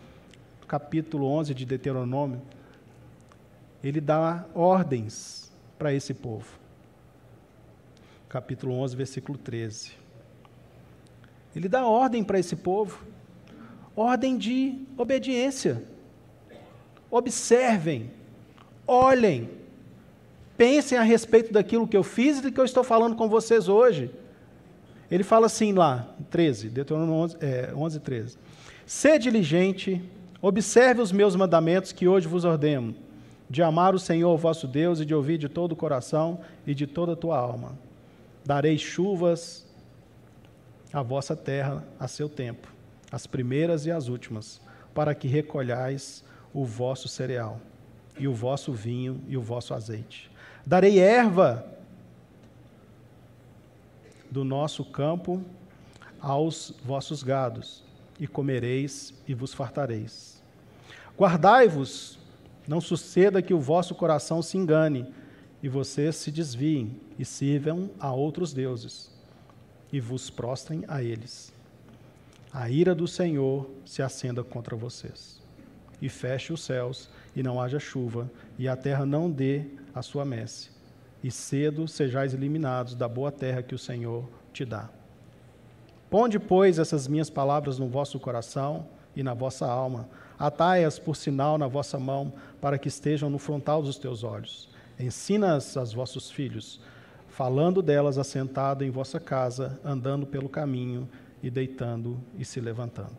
capítulo 0.68 1.25
11 1.25 1.53
de 1.53 1.65
Deuteronômio, 1.65 2.41
ele 3.84 4.00
dá 4.00 4.46
ordens 4.53 5.51
para 5.77 5.94
esse 5.94 6.13
povo. 6.13 6.60
Capítulo 8.27 8.75
11, 8.75 8.96
versículo 8.96 9.38
13. 9.38 9.94
Ele 11.56 11.68
dá 11.68 11.86
ordem 11.86 12.24
para 12.24 12.38
esse 12.38 12.56
povo 12.56 13.03
ordem 14.00 14.38
de 14.38 14.79
obediência. 14.98 15.84
Observem, 17.12 18.12
olhem, 18.88 19.50
pensem 20.60 20.98
a 20.98 21.04
respeito 21.04 21.54
daquilo 21.54 21.88
que 21.88 21.96
eu 21.96 22.04
fiz 22.04 22.39
e 22.39 22.42
do 22.42 22.51
que 22.51 22.60
eu 22.60 22.66
estou 22.66 22.84
falando 22.84 23.16
com 23.16 23.30
vocês 23.30 23.70
hoje. 23.70 24.12
Ele 25.10 25.24
fala 25.24 25.46
assim 25.46 25.72
lá, 25.72 26.13
13, 26.30 26.68
Deuteronômio 26.68 27.16
11, 27.16 27.38
é, 27.39 27.74
11 27.74 28.00
13. 28.01 28.38
Sê 28.86 29.18
diligente, 29.18 30.04
observe 30.42 31.01
os 31.01 31.13
meus 31.13 31.34
mandamentos 31.34 31.94
que 31.94 32.10
hoje 32.10 32.28
vos 32.28 32.44
ordeno, 32.44 32.94
de 33.50 33.63
amar 33.63 33.96
o 33.96 34.00
Senhor 34.00 34.38
vosso 34.38 34.68
Deus 34.68 35.00
e 35.00 35.06
de 35.06 35.16
ouvir 35.16 35.38
de 35.38 35.48
todo 35.48 35.72
o 35.72 35.78
coração 35.78 36.42
e 36.68 36.75
de 36.75 36.86
toda 36.86 37.13
a 37.13 37.16
tua 37.16 37.38
alma. 37.38 37.80
Darei 38.46 38.78
chuvas 38.78 39.66
à 40.92 41.01
vossa 41.01 41.38
terra 41.38 41.86
a 41.98 42.06
seu 42.06 42.28
tempo 42.28 42.68
as 43.12 43.25
primeiras 43.25 43.86
e 43.86 43.92
as 43.92 44.08
últimas, 44.08 44.62
para 44.94 45.16
que 45.16 45.28
recolhais 45.28 46.24
o 46.54 46.63
vosso 46.66 47.08
cereal, 47.08 47.60
e 48.18 48.28
o 48.28 48.34
vosso 48.34 48.74
vinho 48.74 49.22
e 49.28 49.38
o 49.38 49.42
vosso 49.42 49.74
azeite. 49.74 50.29
Darei 50.70 51.00
erva 51.00 51.66
do 54.30 54.44
nosso 54.44 54.86
campo 54.86 55.44
aos 56.22 56.76
vossos 56.86 57.24
gados, 57.24 57.84
e 58.20 58.28
comereis 58.28 59.14
e 59.28 59.34
vos 59.34 59.54
fartareis. 59.54 60.44
Guardai-vos, 61.18 62.20
não 62.68 62.80
suceda 62.80 63.42
que 63.42 63.54
o 63.54 63.60
vosso 63.60 63.96
coração 63.96 64.42
se 64.44 64.58
engane, 64.58 65.12
e 65.64 65.68
vocês 65.68 66.16
se 66.18 66.30
desviem 66.30 67.00
e 67.18 67.26
sirvam 67.26 67.90
a 68.00 68.14
outros 68.14 68.54
deuses, 68.54 69.12
e 69.92 70.00
vos 70.00 70.30
prostrem 70.30 70.84
a 70.88 71.02
eles 71.02 71.52
a 72.52 72.70
ira 72.70 72.96
do 72.96 73.08
Senhor 73.08 73.70
se 73.86 74.02
acenda 74.02 74.44
contra 74.44 74.76
vocês. 74.76 75.40
E 76.02 76.10
feche 76.10 76.52
os 76.52 76.62
céus, 76.62 77.10
e 77.36 77.44
não 77.44 77.62
haja 77.62 77.80
chuva, 77.80 78.30
e 78.58 78.68
a 78.68 78.76
terra 78.76 79.06
não 79.06 79.30
dê 79.30 79.66
a 79.93 80.01
sua 80.01 80.25
messe. 80.25 80.69
E 81.24 81.29
cedo 81.29 81.88
sejais 81.88 82.34
eliminados 82.34 82.96
da 82.96 83.08
boa 83.08 83.31
terra 83.31 83.62
que 83.62 83.75
o 83.75 83.79
Senhor 83.79 84.29
te 84.53 84.63
dá. 84.63 84.89
Ponde, 86.10 86.39
pois, 86.39 86.79
essas 86.79 87.08
minhas 87.08 87.29
palavras 87.29 87.77
no 87.77 87.88
vosso 87.88 88.19
coração 88.19 88.88
e 89.15 89.22
na 89.22 89.34
vossa 89.34 89.67
alma. 89.67 90.10
Atai-as 90.38 90.98
por 90.98 91.15
sinal 91.15 91.58
na 91.58 91.67
vossa 91.67 92.00
mão, 92.00 92.34
para 92.62 92.77
que 92.77 92.88
estejam 92.88 93.29
no 93.29 93.38
frontal 93.38 93.81
dos 93.81 93.98
teus 93.98 94.24
olhos. 94.24 94.69
Ensina-as 95.00 95.77
aos 95.77 95.93
vossos 95.93 96.31
filhos, 96.31 96.81
falando 97.27 97.81
delas 97.81 98.17
assentado 98.17 98.84
em 98.84 98.89
vossa 98.89 99.19
casa, 99.19 99.79
andando 99.84 100.25
pelo 100.25 100.50
caminho 100.50 101.08
e 101.43 101.50
deitando 101.50 102.19
e 102.38 102.43
se 102.43 102.60
levantando. 102.60 103.17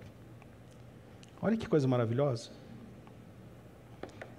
Olha 1.40 1.56
que 1.56 1.68
coisa 1.68 1.86
maravilhosa. 1.86 2.50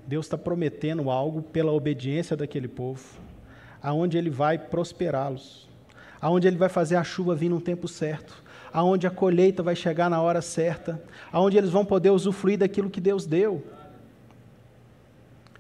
Deus 0.08 0.26
está 0.26 0.38
prometendo 0.38 1.10
algo 1.10 1.42
pela 1.42 1.72
obediência 1.72 2.36
daquele 2.36 2.68
povo, 2.68 3.04
aonde 3.82 4.18
Ele 4.18 4.30
vai 4.30 4.58
prosperá-los, 4.58 5.70
aonde 6.20 6.48
Ele 6.48 6.58
vai 6.58 6.70
fazer 6.70 6.96
a 6.96 7.04
chuva 7.04 7.36
vir 7.36 7.50
no 7.50 7.62
tempo 7.62 7.88
certo, 7.88 8.44
aonde 8.74 9.06
a 9.06 9.12
colheita 9.12 9.62
vai 9.62 9.76
chegar 9.76 10.10
na 10.10 10.22
hora 10.22 10.42
certa, 10.42 11.02
aonde 11.32 11.58
eles 11.58 11.70
vão 11.70 11.86
poder 11.86 12.10
usufruir 12.10 12.58
daquilo 12.58 12.90
que 12.90 13.02
Deus 13.02 13.26
deu. 13.26 13.64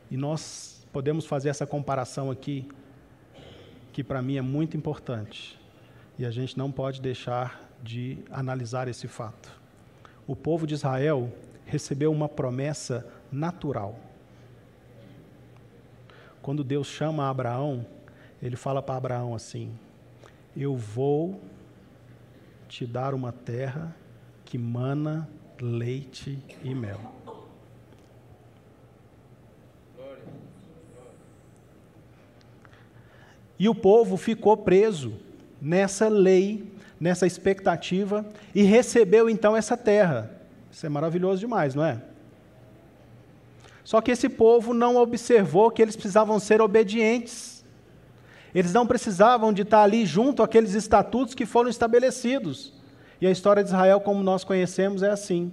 E 0.09 0.17
nós 0.17 0.85
podemos 0.91 1.25
fazer 1.25 1.49
essa 1.49 1.65
comparação 1.65 2.31
aqui, 2.31 2.67
que 3.91 4.03
para 4.03 4.21
mim 4.21 4.37
é 4.37 4.41
muito 4.41 4.77
importante, 4.77 5.59
e 6.17 6.25
a 6.25 6.31
gente 6.31 6.57
não 6.57 6.71
pode 6.71 7.01
deixar 7.01 7.69
de 7.83 8.19
analisar 8.29 8.87
esse 8.87 9.07
fato. 9.07 9.51
O 10.27 10.35
povo 10.35 10.67
de 10.67 10.73
Israel 10.73 11.31
recebeu 11.65 12.11
uma 12.11 12.29
promessa 12.29 13.05
natural. 13.31 13.99
Quando 16.41 16.63
Deus 16.63 16.87
chama 16.87 17.29
Abraão, 17.29 17.85
ele 18.41 18.55
fala 18.55 18.81
para 18.81 18.95
Abraão 18.95 19.35
assim: 19.35 19.71
Eu 20.55 20.75
vou 20.75 21.39
te 22.67 22.85
dar 22.85 23.13
uma 23.13 23.31
terra 23.31 23.95
que 24.45 24.57
mana 24.57 25.29
leite 25.59 26.39
e 26.63 26.73
mel. 26.73 26.99
E 33.59 33.69
o 33.69 33.75
povo 33.75 34.17
ficou 34.17 34.57
preso 34.57 35.13
nessa 35.61 36.07
lei 36.07 36.71
nessa 37.01 37.25
expectativa 37.25 38.23
e 38.53 38.61
recebeu 38.61 39.27
então 39.27 39.57
essa 39.57 39.75
terra. 39.75 40.29
Isso 40.71 40.85
é 40.85 40.89
maravilhoso 40.89 41.39
demais, 41.39 41.73
não 41.73 41.83
é? 41.83 41.99
Só 43.91 43.99
que 43.99 44.11
esse 44.11 44.29
povo 44.29 44.73
não 44.73 44.95
observou 44.95 45.69
que 45.69 45.81
eles 45.81 45.97
precisavam 45.97 46.39
ser 46.39 46.61
obedientes. 46.61 47.61
Eles 48.55 48.71
não 48.71 48.87
precisavam 48.87 49.51
de 49.51 49.63
estar 49.63 49.83
ali 49.83 50.05
junto 50.05 50.41
àqueles 50.41 50.75
estatutos 50.75 51.35
que 51.35 51.45
foram 51.45 51.69
estabelecidos. 51.69 52.71
E 53.19 53.27
a 53.27 53.31
história 53.31 53.61
de 53.61 53.67
Israel, 53.67 53.99
como 53.99 54.23
nós 54.23 54.45
conhecemos, 54.45 55.03
é 55.03 55.09
assim: 55.09 55.51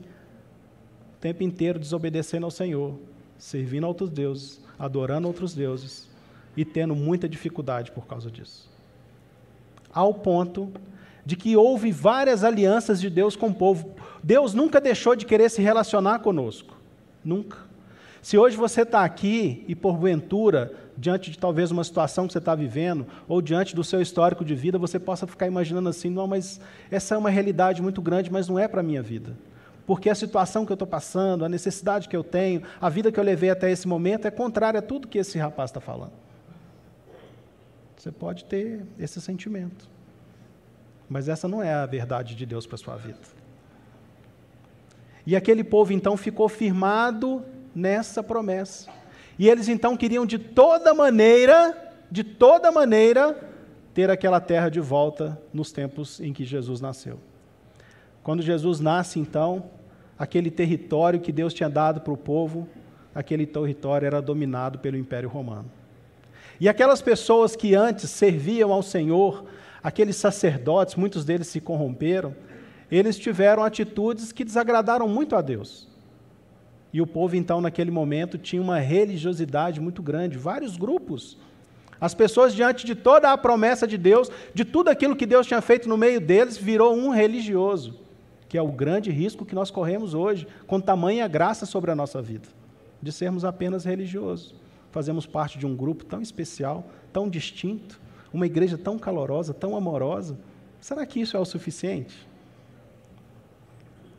o 1.16 1.20
tempo 1.20 1.42
inteiro 1.42 1.80
desobedecendo 1.80 2.44
ao 2.44 2.52
Senhor, 2.52 2.96
servindo 3.36 3.82
a 3.82 3.88
outros 3.88 4.08
deuses, 4.08 4.60
adorando 4.78 5.26
outros 5.26 5.52
deuses 5.52 6.08
e 6.56 6.64
tendo 6.64 6.94
muita 6.94 7.28
dificuldade 7.28 7.90
por 7.90 8.06
causa 8.06 8.30
disso. 8.30 8.70
Ao 9.92 10.14
ponto 10.14 10.70
de 11.26 11.34
que 11.34 11.56
houve 11.56 11.90
várias 11.90 12.44
alianças 12.44 13.00
de 13.00 13.10
Deus 13.10 13.34
com 13.34 13.48
o 13.48 13.54
povo. 13.54 13.96
Deus 14.22 14.54
nunca 14.54 14.80
deixou 14.80 15.16
de 15.16 15.26
querer 15.26 15.50
se 15.50 15.60
relacionar 15.60 16.20
conosco. 16.20 16.76
Nunca. 17.24 17.66
Se 18.22 18.36
hoje 18.36 18.56
você 18.56 18.82
está 18.82 19.04
aqui 19.04 19.64
e 19.68 19.74
porventura, 19.74 20.72
diante 20.96 21.30
de 21.30 21.38
talvez 21.38 21.70
uma 21.70 21.84
situação 21.84 22.26
que 22.26 22.32
você 22.32 22.38
está 22.38 22.54
vivendo, 22.54 23.06
ou 23.28 23.40
diante 23.40 23.74
do 23.74 23.84
seu 23.84 24.00
histórico 24.00 24.44
de 24.44 24.54
vida, 24.54 24.78
você 24.78 24.98
possa 24.98 25.26
ficar 25.26 25.46
imaginando 25.46 25.88
assim: 25.88 26.10
não, 26.10 26.26
mas 26.26 26.60
essa 26.90 27.14
é 27.14 27.18
uma 27.18 27.30
realidade 27.30 27.80
muito 27.80 28.02
grande, 28.02 28.30
mas 28.30 28.48
não 28.48 28.58
é 28.58 28.66
para 28.66 28.80
a 28.80 28.82
minha 28.82 29.02
vida. 29.02 29.36
Porque 29.86 30.10
a 30.10 30.14
situação 30.14 30.66
que 30.66 30.72
eu 30.72 30.74
estou 30.74 30.86
passando, 30.86 31.44
a 31.44 31.48
necessidade 31.48 32.08
que 32.08 32.16
eu 32.16 32.22
tenho, 32.22 32.62
a 32.80 32.90
vida 32.90 33.10
que 33.10 33.18
eu 33.18 33.24
levei 33.24 33.48
até 33.48 33.70
esse 33.70 33.88
momento 33.88 34.26
é 34.26 34.30
contrária 34.30 34.80
a 34.80 34.82
tudo 34.82 35.08
que 35.08 35.16
esse 35.16 35.38
rapaz 35.38 35.70
está 35.70 35.80
falando. 35.80 36.12
Você 37.96 38.12
pode 38.12 38.44
ter 38.44 38.84
esse 38.98 39.20
sentimento. 39.20 39.88
Mas 41.08 41.28
essa 41.28 41.48
não 41.48 41.62
é 41.62 41.72
a 41.72 41.86
verdade 41.86 42.34
de 42.34 42.44
Deus 42.44 42.66
para 42.66 42.74
a 42.74 42.78
sua 42.78 42.96
vida. 42.96 43.18
E 45.26 45.34
aquele 45.34 45.64
povo 45.64 45.92
então 45.92 46.16
ficou 46.16 46.48
firmado 46.48 47.42
nessa 47.78 48.22
promessa. 48.22 48.90
E 49.38 49.48
eles 49.48 49.68
então 49.68 49.96
queriam 49.96 50.26
de 50.26 50.38
toda 50.38 50.92
maneira, 50.92 51.94
de 52.10 52.24
toda 52.24 52.72
maneira, 52.72 53.38
ter 53.94 54.10
aquela 54.10 54.40
terra 54.40 54.68
de 54.68 54.80
volta 54.80 55.40
nos 55.52 55.70
tempos 55.70 56.20
em 56.20 56.32
que 56.32 56.44
Jesus 56.44 56.80
nasceu. 56.80 57.20
Quando 58.22 58.42
Jesus 58.42 58.80
nasce, 58.80 59.20
então, 59.20 59.70
aquele 60.18 60.50
território 60.50 61.20
que 61.20 61.30
Deus 61.30 61.54
tinha 61.54 61.70
dado 61.70 62.00
para 62.00 62.12
o 62.12 62.16
povo, 62.16 62.68
aquele 63.14 63.46
território 63.46 64.06
era 64.06 64.20
dominado 64.20 64.80
pelo 64.80 64.96
Império 64.96 65.28
Romano. 65.28 65.70
E 66.60 66.68
aquelas 66.68 67.00
pessoas 67.00 67.54
que 67.54 67.74
antes 67.76 68.10
serviam 68.10 68.72
ao 68.72 68.82
Senhor, 68.82 69.44
aqueles 69.80 70.16
sacerdotes, 70.16 70.96
muitos 70.96 71.24
deles 71.24 71.46
se 71.46 71.60
corromperam, 71.60 72.34
eles 72.90 73.16
tiveram 73.16 73.62
atitudes 73.62 74.32
que 74.32 74.44
desagradaram 74.44 75.06
muito 75.06 75.36
a 75.36 75.40
Deus. 75.40 75.87
E 76.92 77.02
o 77.02 77.06
povo, 77.06 77.36
então, 77.36 77.60
naquele 77.60 77.90
momento, 77.90 78.38
tinha 78.38 78.62
uma 78.62 78.78
religiosidade 78.78 79.80
muito 79.80 80.02
grande, 80.02 80.38
vários 80.38 80.76
grupos. 80.76 81.36
As 82.00 82.14
pessoas, 82.14 82.54
diante 82.54 82.86
de 82.86 82.94
toda 82.94 83.32
a 83.32 83.36
promessa 83.36 83.86
de 83.86 83.98
Deus, 83.98 84.30
de 84.54 84.64
tudo 84.64 84.88
aquilo 84.88 85.16
que 85.16 85.26
Deus 85.26 85.46
tinha 85.46 85.60
feito 85.60 85.88
no 85.88 85.96
meio 85.96 86.20
deles, 86.20 86.56
virou 86.56 86.94
um 86.94 87.10
religioso, 87.10 87.98
que 88.48 88.56
é 88.56 88.62
o 88.62 88.72
grande 88.72 89.10
risco 89.10 89.44
que 89.44 89.54
nós 89.54 89.70
corremos 89.70 90.14
hoje, 90.14 90.46
com 90.66 90.80
tamanha 90.80 91.26
graça 91.28 91.66
sobre 91.66 91.90
a 91.90 91.96
nossa 91.96 92.22
vida, 92.22 92.48
de 93.02 93.12
sermos 93.12 93.44
apenas 93.44 93.84
religiosos. 93.84 94.54
Fazemos 94.90 95.26
parte 95.26 95.58
de 95.58 95.66
um 95.66 95.76
grupo 95.76 96.04
tão 96.04 96.22
especial, 96.22 96.86
tão 97.12 97.28
distinto, 97.28 98.00
uma 98.32 98.46
igreja 98.46 98.78
tão 98.78 98.98
calorosa, 98.98 99.52
tão 99.52 99.76
amorosa. 99.76 100.38
Será 100.80 101.04
que 101.04 101.20
isso 101.20 101.36
é 101.36 101.40
o 101.40 101.44
suficiente? 101.44 102.26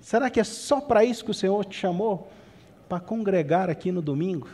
Será 0.02 0.30
que 0.30 0.40
é 0.40 0.44
só 0.44 0.82
para 0.82 1.04
isso 1.04 1.24
que 1.24 1.32
o 1.32 1.34
Senhor 1.36 1.64
te 1.66 1.78
chamou? 1.78 2.30
Para 2.90 3.00
congregar 3.00 3.70
aqui 3.70 3.92
no 3.92 4.02
domingo? 4.02 4.48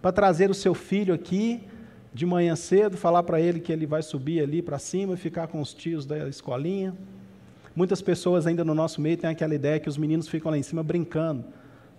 Para 0.00 0.12
trazer 0.12 0.48
o 0.48 0.54
seu 0.54 0.74
filho 0.74 1.12
aqui 1.12 1.60
de 2.12 2.24
manhã 2.24 2.54
cedo, 2.54 2.96
falar 2.96 3.24
para 3.24 3.40
ele 3.40 3.58
que 3.58 3.72
ele 3.72 3.84
vai 3.84 4.00
subir 4.00 4.40
ali 4.40 4.62
para 4.62 4.78
cima 4.78 5.14
e 5.14 5.16
ficar 5.16 5.48
com 5.48 5.60
os 5.60 5.74
tios 5.74 6.06
da 6.06 6.28
escolinha? 6.28 6.94
Muitas 7.74 8.00
pessoas 8.00 8.46
ainda 8.46 8.64
no 8.64 8.72
nosso 8.72 9.00
meio 9.00 9.16
têm 9.16 9.28
aquela 9.28 9.52
ideia 9.52 9.80
que 9.80 9.88
os 9.88 9.98
meninos 9.98 10.28
ficam 10.28 10.52
lá 10.52 10.56
em 10.56 10.62
cima 10.62 10.84
brincando. 10.84 11.44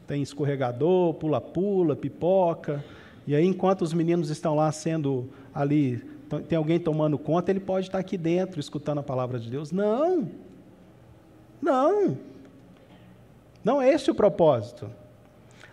Tem 0.07 0.21
escorregador, 0.21 1.13
pula-pula, 1.15 1.93
pipoca. 1.93 2.81
E 3.27 3.35
aí, 3.35 3.45
enquanto 3.45 3.81
os 3.81 3.93
meninos 3.93 4.29
estão 4.29 4.55
lá 4.55 4.71
sendo 4.71 5.29
ali, 5.53 6.01
tem 6.47 6.57
alguém 6.57 6.79
tomando 6.79 7.17
conta, 7.17 7.51
ele 7.51 7.59
pode 7.59 7.87
estar 7.87 7.99
aqui 7.99 8.17
dentro 8.17 8.61
escutando 8.61 8.99
a 8.99 9.03
palavra 9.03 9.37
de 9.37 9.49
Deus. 9.49 9.73
Não! 9.73 10.29
Não! 11.61 12.17
Não 13.61 13.81
é 13.81 13.89
esse 13.89 14.09
o 14.09 14.15
propósito. 14.15 14.89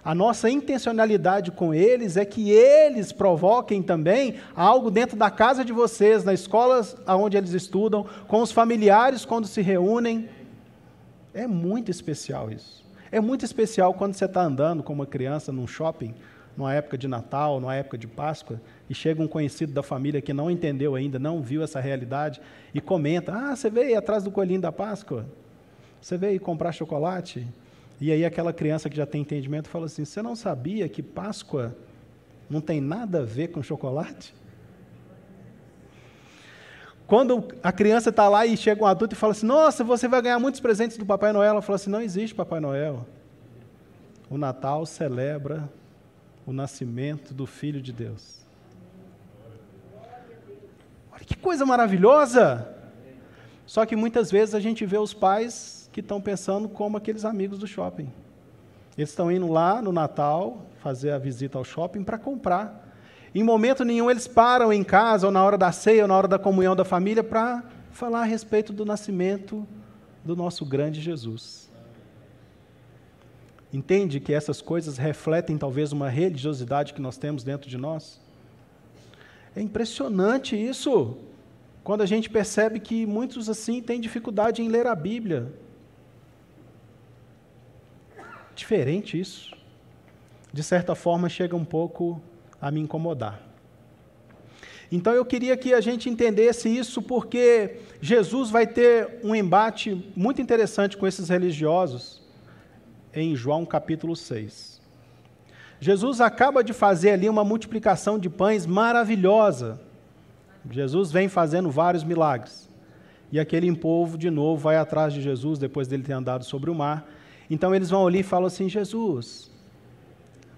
A 0.05 0.17
nossa 0.17 0.51
intencionalidade 0.51 1.53
com 1.53 1.73
eles 1.73 2.17
é 2.17 2.25
que 2.25 2.51
eles 2.51 3.13
provoquem 3.13 3.81
também 3.81 4.35
algo 4.55 4.91
dentro 4.91 5.17
da 5.17 5.31
casa 5.31 5.65
de 5.65 5.73
vocês, 5.73 6.25
na 6.25 6.35
escola 6.35 6.85
onde 7.07 7.37
eles 7.37 7.53
estudam, 7.53 8.05
com 8.27 8.43
os 8.43 8.51
familiares 8.51 9.25
quando 9.25 9.47
se 9.47 9.63
reúnem. 9.63 10.29
É 11.33 11.47
muito 11.47 11.89
especial 11.89 12.51
isso. 12.51 12.85
É 13.13 13.21
muito 13.21 13.45
especial 13.45 13.95
quando 13.95 14.15
você 14.15 14.25
está 14.25 14.43
andando 14.43 14.83
com 14.83 14.93
uma 14.93 15.07
criança 15.07 15.53
num 15.53 15.69
shopping, 15.69 16.15
numa 16.57 16.75
época 16.75 16.99
de 16.99 17.07
Natal, 17.07 17.61
numa 17.61 17.75
época 17.77 17.97
de 17.97 18.09
Páscoa, 18.09 18.61
e 18.91 18.95
chega 18.95 19.23
um 19.23 19.29
conhecido 19.29 19.73
da 19.73 19.85
família 19.85 20.21
que 20.21 20.33
não 20.33 20.51
entendeu 20.51 20.97
ainda, 20.97 21.19
não 21.19 21.41
viu 21.41 21.63
essa 21.63 21.79
realidade, 21.79 22.41
e 22.75 22.81
comenta: 22.81 23.33
Ah, 23.33 23.55
você 23.55 23.71
veio 23.71 23.97
atrás 23.97 24.25
do 24.25 24.33
coelhinho 24.33 24.61
da 24.61 24.73
Páscoa? 24.73 25.27
Você 26.01 26.17
veio 26.17 26.41
comprar 26.41 26.73
chocolate? 26.73 27.47
E 28.03 28.11
aí 28.11 28.25
aquela 28.25 28.53
criança 28.53 28.91
que 28.91 28.97
já 28.97 29.07
tem 29.07 29.21
entendimento 29.21 29.69
fala 29.69 29.87
assim: 29.87 30.05
Você 30.05 30.21
não 30.21 30.35
sabia 30.35 30.89
que 30.89 31.01
Páscoa 31.01 31.73
não 32.51 32.61
tem 32.61 32.81
nada 32.81 33.21
a 33.21 33.25
ver 33.25 33.53
com 33.53 33.63
chocolate? 33.63 34.35
Quando 37.07 37.47
a 37.63 37.71
criança 37.71 38.11
está 38.11 38.29
lá 38.29 38.45
e 38.45 38.57
chega 38.57 38.83
um 38.83 38.87
adulto 38.87 39.15
e 39.15 39.17
fala 39.17 39.31
assim: 39.31 39.47
Nossa, 39.47 39.85
você 39.85 40.09
vai 40.09 40.21
ganhar 40.21 40.41
muitos 40.41 40.61
presentes 40.61 40.97
do 40.99 41.07
Papai 41.07 41.33
Noel. 41.33 41.51
Ela 41.51 41.63
fala 41.63 41.77
assim: 41.77 41.91
Não 41.91 42.01
existe 42.01 42.35
Papai 42.35 42.59
Noel. 42.59 43.07
O 44.29 44.37
Natal 44.37 44.85
celebra 44.85 45.71
o 46.45 46.53
nascimento 46.53 47.33
do 47.33 47.47
Filho 47.47 47.81
de 47.81 47.93
Deus. 47.93 48.41
Olha 51.12 51.25
que 51.25 51.37
coisa 51.37 51.65
maravilhosa! 51.65 52.67
Só 53.65 53.87
que 53.87 53.95
muitas 53.95 54.29
vezes 54.29 54.57
a 54.57 54.61
gente 54.61 54.85
vê 54.85 54.99
os 54.99 55.15
pais 55.15 55.82
que 55.92 56.00
estão 56.00 56.20
pensando 56.20 56.68
como 56.68 56.96
aqueles 56.96 57.24
amigos 57.24 57.59
do 57.59 57.66
shopping. 57.66 58.11
Eles 58.96 59.11
estão 59.11 59.31
indo 59.31 59.46
lá 59.46 59.81
no 59.81 59.92
Natal 59.92 60.62
fazer 60.81 61.11
a 61.11 61.18
visita 61.18 61.59
ao 61.59 61.64
shopping 61.64 62.02
para 62.02 62.18
comprar. 62.18 62.90
Em 63.35 63.42
momento 63.42 63.85
nenhum 63.85 64.11
eles 64.11 64.26
param 64.26 64.72
em 64.72 64.83
casa, 64.83 65.26
ou 65.26 65.33
na 65.33 65.44
hora 65.44 65.57
da 65.57 65.70
ceia, 65.70 66.02
ou 66.02 66.09
na 66.09 66.16
hora 66.16 66.28
da 66.28 66.38
comunhão 66.38 66.74
da 66.74 66.85
família, 66.85 67.22
para 67.22 67.62
falar 67.90 68.22
a 68.22 68.24
respeito 68.24 68.72
do 68.72 68.85
nascimento 68.85 69.66
do 70.24 70.35
nosso 70.35 70.64
grande 70.64 71.00
Jesus. 71.00 71.70
Entende 73.72 74.20
que 74.20 74.35
essas 74.35 74.61
coisas 74.61 74.98
refletem 74.98 75.57
talvez 75.57 75.92
uma 75.92 76.09
religiosidade 76.09 76.92
que 76.92 77.00
nós 77.00 77.16
temos 77.16 77.42
dentro 77.42 77.70
de 77.70 77.78
nós? 77.78 78.20
É 79.57 79.62
impressionante 79.62 80.55
isso, 80.55 81.16
quando 81.83 82.02
a 82.02 82.07
gente 82.07 82.28
percebe 82.28 82.81
que 82.81 83.07
muitos 83.07 83.48
assim 83.48 83.81
têm 83.81 84.00
dificuldade 84.00 84.61
em 84.61 84.68
ler 84.68 84.87
a 84.87 84.94
Bíblia, 84.94 85.52
Diferente 88.55 89.19
isso. 89.19 89.53
De 90.53 90.62
certa 90.62 90.95
forma, 90.95 91.29
chega 91.29 91.57
um 91.57 91.65
pouco 91.65 92.21
a 92.61 92.71
me 92.71 92.81
incomodar. 92.81 93.41
Então 94.91 95.15
eu 95.15 95.25
queria 95.25 95.57
que 95.57 95.73
a 95.73 95.81
gente 95.81 96.11
entendesse 96.11 96.69
isso 96.69 97.01
porque 97.01 97.79
Jesus 98.01 98.51
vai 98.51 98.67
ter 98.67 99.21
um 99.25 99.35
embate 99.35 100.12
muito 100.15 100.43
interessante 100.43 100.99
com 100.99 101.07
esses 101.07 101.31
religiosos 101.31 102.21
em 103.15 103.35
João 103.35 103.65
capítulo 103.65 104.15
6. 104.15 104.83
Jesus 105.81 106.21
acaba 106.21 106.62
de 106.62 106.75
fazer 106.75 107.12
ali 107.12 107.29
uma 107.29 107.43
multiplicação 107.43 108.19
de 108.19 108.29
pães 108.29 108.67
maravilhosa. 108.67 109.81
Jesus 110.71 111.11
vem 111.11 111.27
fazendo 111.27 111.71
vários 111.71 112.05
milagres. 112.05 112.69
E 113.33 113.41
aquele 113.41 113.75
povo 113.75 114.19
de 114.19 114.31
novo 114.31 114.62
vai 114.62 114.77
atrás 114.77 115.15
de 115.15 115.23
Jesus 115.23 115.59
depois 115.59 115.88
dele 115.88 116.03
ter 116.03 116.12
andado 116.12 116.45
sobre 116.45 116.71
o 116.71 116.75
mar 116.75 117.09
então 117.50 117.74
eles 117.74 117.90
vão 117.90 118.07
ali 118.07 118.20
e 118.20 118.24
falam 118.24 118.46
assim: 118.46 118.68
Jesus, 118.68 119.50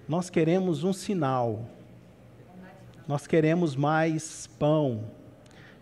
nós 0.07 0.29
queremos 0.29 0.83
um 0.83 0.93
sinal, 0.93 1.65
nós 3.07 3.27
queremos 3.27 3.75
mais 3.75 4.47
pão. 4.59 5.03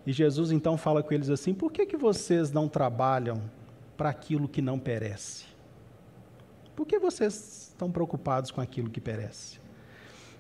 E 0.05 0.11
Jesus 0.11 0.51
então 0.51 0.77
fala 0.77 1.01
com 1.01 1.13
eles 1.13 1.29
assim: 1.29 1.53
por 1.53 1.71
que, 1.71 1.85
que 1.85 1.97
vocês 1.97 2.51
não 2.51 2.67
trabalham 2.67 3.41
para 3.95 4.09
aquilo 4.09 4.47
que 4.47 4.61
não 4.61 4.77
perece? 4.79 5.45
Por 6.75 6.85
que 6.85 6.97
vocês 6.97 7.69
estão 7.69 7.91
preocupados 7.91 8.51
com 8.51 8.59
aquilo 8.59 8.89
que 8.89 8.99
perece? 8.99 9.59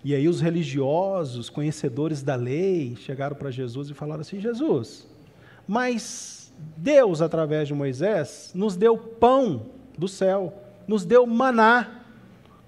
E 0.03 0.13
aí 0.13 0.27
os 0.27 0.41
religiosos, 0.41 1.49
conhecedores 1.49 2.21
da 2.21 2.35
lei, 2.35 2.95
chegaram 2.97 3.35
para 3.35 3.51
Jesus 3.51 3.89
e 3.89 3.93
falaram 3.93 4.21
assim: 4.21 4.39
Jesus, 4.39 5.07
mas 5.67 6.53
Deus, 6.75 7.21
através 7.21 7.67
de 7.67 7.73
Moisés, 7.73 8.51
nos 8.53 8.75
deu 8.75 8.97
pão 8.97 9.67
do 9.97 10.07
céu 10.07 10.53
nos 10.87 11.05
deu 11.05 11.25
maná, 11.25 12.03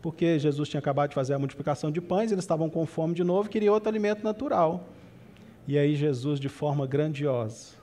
porque 0.01 0.37
Jesus 0.39 0.69
tinha 0.69 0.79
acabado 0.79 1.09
de 1.09 1.15
fazer 1.15 1.33
a 1.33 1.39
multiplicação 1.39 1.91
de 1.91 1.99
pães, 1.99 2.31
eles 2.31 2.43
estavam 2.43 2.69
com 2.69 2.85
fome 2.85 3.13
de 3.13 3.23
novo, 3.23 3.49
queriam 3.49 3.73
outro 3.73 3.89
alimento 3.89 4.23
natural. 4.23 4.87
E 5.67 5.77
aí 5.77 5.95
Jesus, 5.95 6.39
de 6.39 6.47
forma 6.47 6.85
grandiosa, 6.85 7.73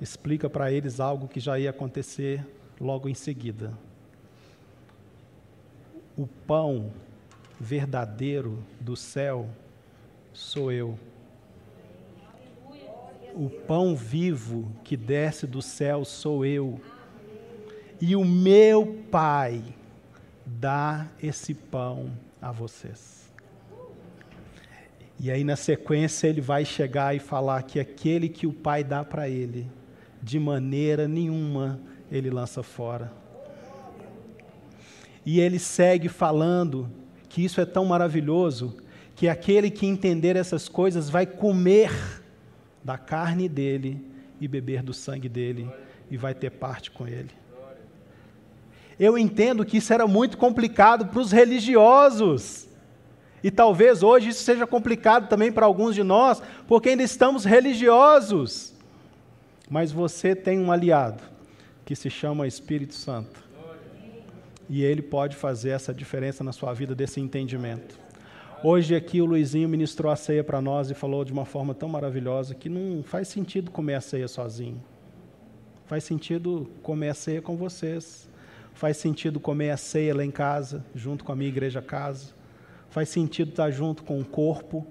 explica 0.00 0.50
para 0.50 0.70
eles 0.70 1.00
algo 1.00 1.28
que 1.28 1.40
já 1.40 1.58
ia 1.58 1.70
acontecer 1.70 2.46
logo 2.80 3.08
em 3.08 3.14
seguida. 3.14 3.72
O 6.16 6.26
pão 6.26 6.92
verdadeiro 7.58 8.62
do 8.78 8.94
céu 8.96 9.48
sou 10.32 10.70
eu. 10.70 10.98
O 13.34 13.48
pão 13.48 13.94
vivo 13.94 14.70
que 14.84 14.96
desce 14.96 15.46
do 15.46 15.62
céu 15.62 16.04
sou 16.04 16.44
eu 16.44 16.80
e 18.00 18.16
o 18.16 18.24
meu 18.24 19.04
Pai 19.10 19.62
dá 20.46 21.06
esse 21.22 21.52
pão 21.52 22.10
a 22.40 22.50
vocês. 22.50 23.30
E 25.18 25.30
aí, 25.30 25.44
na 25.44 25.54
sequência, 25.54 26.28
ele 26.28 26.40
vai 26.40 26.64
chegar 26.64 27.14
e 27.14 27.18
falar 27.18 27.62
que 27.64 27.78
aquele 27.78 28.28
que 28.28 28.46
o 28.46 28.52
Pai 28.52 28.82
dá 28.82 29.04
para 29.04 29.28
ele, 29.28 29.70
de 30.22 30.38
maneira 30.38 31.06
nenhuma 31.06 31.78
ele 32.10 32.30
lança 32.30 32.62
fora. 32.62 33.12
E 35.24 35.38
ele 35.38 35.58
segue 35.58 36.08
falando 36.08 36.90
que 37.28 37.44
isso 37.44 37.60
é 37.60 37.66
tão 37.66 37.84
maravilhoso 37.84 38.76
que 39.14 39.28
aquele 39.28 39.70
que 39.70 39.84
entender 39.84 40.34
essas 40.34 40.68
coisas 40.68 41.10
vai 41.10 41.26
comer 41.26 41.92
da 42.82 42.96
carne 42.96 43.48
dele 43.48 44.02
e 44.40 44.48
beber 44.48 44.82
do 44.82 44.94
sangue 44.94 45.28
dele 45.28 45.68
e 46.10 46.16
vai 46.16 46.34
ter 46.34 46.50
parte 46.50 46.90
com 46.90 47.06
ele. 47.06 47.39
Eu 49.00 49.16
entendo 49.16 49.64
que 49.64 49.78
isso 49.78 49.94
era 49.94 50.06
muito 50.06 50.36
complicado 50.36 51.06
para 51.06 51.18
os 51.18 51.32
religiosos. 51.32 52.68
E 53.42 53.50
talvez 53.50 54.02
hoje 54.02 54.28
isso 54.28 54.44
seja 54.44 54.66
complicado 54.66 55.26
também 55.26 55.50
para 55.50 55.64
alguns 55.64 55.94
de 55.94 56.02
nós, 56.02 56.42
porque 56.68 56.90
ainda 56.90 57.02
estamos 57.02 57.46
religiosos. 57.46 58.74
Mas 59.70 59.90
você 59.90 60.36
tem 60.36 60.58
um 60.58 60.70
aliado 60.70 61.22
que 61.82 61.96
se 61.96 62.10
chama 62.10 62.46
Espírito 62.46 62.94
Santo. 62.94 63.42
E 64.68 64.84
ele 64.84 65.00
pode 65.00 65.34
fazer 65.34 65.70
essa 65.70 65.94
diferença 65.94 66.44
na 66.44 66.52
sua 66.52 66.74
vida 66.74 66.94
desse 66.94 67.20
entendimento. 67.20 67.98
Hoje 68.62 68.94
aqui 68.94 69.22
o 69.22 69.24
Luizinho 69.24 69.66
ministrou 69.66 70.12
a 70.12 70.16
ceia 70.16 70.44
para 70.44 70.60
nós 70.60 70.90
e 70.90 70.94
falou 70.94 71.24
de 71.24 71.32
uma 71.32 71.46
forma 71.46 71.74
tão 71.74 71.88
maravilhosa 71.88 72.54
que 72.54 72.68
não 72.68 73.02
faz 73.02 73.28
sentido 73.28 73.70
comer 73.70 73.94
a 73.94 74.00
ceia 74.02 74.28
sozinho. 74.28 74.80
Faz 75.86 76.04
sentido 76.04 76.70
comer 76.82 77.08
a 77.08 77.14
ceia 77.14 77.40
com 77.40 77.56
vocês. 77.56 78.29
Faz 78.74 78.96
sentido 78.96 79.38
comer 79.38 79.70
a 79.70 79.76
ceia 79.76 80.14
lá 80.14 80.24
em 80.24 80.30
casa, 80.30 80.84
junto 80.94 81.24
com 81.24 81.32
a 81.32 81.36
minha 81.36 81.48
igreja 81.48 81.82
casa. 81.82 82.28
Faz 82.88 83.08
sentido 83.08 83.50
estar 83.50 83.70
junto 83.70 84.02
com 84.02 84.20
o 84.20 84.24
corpo, 84.24 84.86